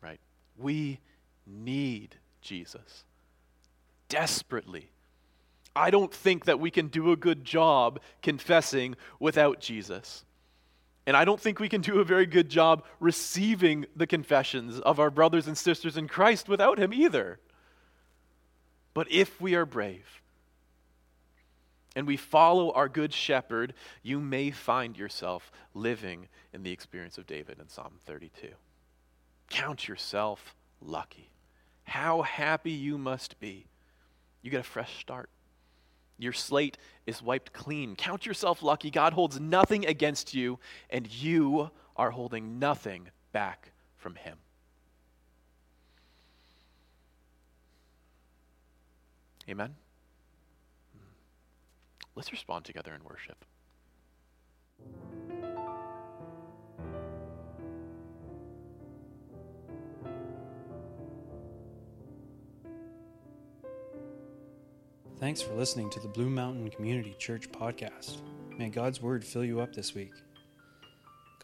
right? 0.00 0.20
We 0.56 1.00
need 1.46 2.16
Jesus 2.40 3.04
desperately. 4.08 4.90
I 5.74 5.90
don't 5.90 6.12
think 6.12 6.46
that 6.46 6.60
we 6.60 6.70
can 6.70 6.88
do 6.88 7.12
a 7.12 7.16
good 7.16 7.44
job 7.44 8.00
confessing 8.22 8.96
without 9.18 9.60
Jesus. 9.60 10.24
And 11.10 11.16
I 11.16 11.24
don't 11.24 11.40
think 11.40 11.58
we 11.58 11.68
can 11.68 11.80
do 11.80 11.98
a 11.98 12.04
very 12.04 12.24
good 12.24 12.48
job 12.48 12.84
receiving 13.00 13.84
the 13.96 14.06
confessions 14.06 14.78
of 14.78 15.00
our 15.00 15.10
brothers 15.10 15.48
and 15.48 15.58
sisters 15.58 15.96
in 15.96 16.06
Christ 16.06 16.48
without 16.48 16.78
Him 16.78 16.94
either. 16.94 17.40
But 18.94 19.10
if 19.10 19.40
we 19.40 19.56
are 19.56 19.66
brave 19.66 20.06
and 21.96 22.06
we 22.06 22.16
follow 22.16 22.70
our 22.70 22.88
good 22.88 23.12
shepherd, 23.12 23.74
you 24.04 24.20
may 24.20 24.52
find 24.52 24.96
yourself 24.96 25.50
living 25.74 26.28
in 26.52 26.62
the 26.62 26.70
experience 26.70 27.18
of 27.18 27.26
David 27.26 27.58
in 27.58 27.68
Psalm 27.68 27.94
32. 28.06 28.50
Count 29.48 29.88
yourself 29.88 30.54
lucky. 30.80 31.32
How 31.82 32.22
happy 32.22 32.70
you 32.70 32.96
must 32.96 33.40
be. 33.40 33.66
You 34.42 34.52
get 34.52 34.60
a 34.60 34.62
fresh 34.62 35.00
start. 35.00 35.28
Your 36.20 36.34
slate 36.34 36.76
is 37.06 37.22
wiped 37.22 37.54
clean. 37.54 37.96
Count 37.96 38.26
yourself 38.26 38.62
lucky. 38.62 38.90
God 38.90 39.14
holds 39.14 39.40
nothing 39.40 39.86
against 39.86 40.34
you, 40.34 40.58
and 40.90 41.10
you 41.10 41.70
are 41.96 42.10
holding 42.10 42.58
nothing 42.58 43.08
back 43.32 43.72
from 43.96 44.16
Him. 44.16 44.36
Amen? 49.48 49.74
Let's 52.14 52.30
respond 52.30 52.66
together 52.66 52.94
in 52.94 53.02
worship. 53.02 53.44
Thanks 65.20 65.42
for 65.42 65.52
listening 65.52 65.90
to 65.90 66.00
the 66.00 66.08
Blue 66.08 66.30
Mountain 66.30 66.70
Community 66.70 67.14
Church 67.18 67.52
podcast. 67.52 68.22
May 68.56 68.70
God's 68.70 69.02
word 69.02 69.22
fill 69.22 69.44
you 69.44 69.60
up 69.60 69.74
this 69.74 69.94
week. 69.94 70.14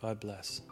God 0.01 0.19
bless. 0.19 0.63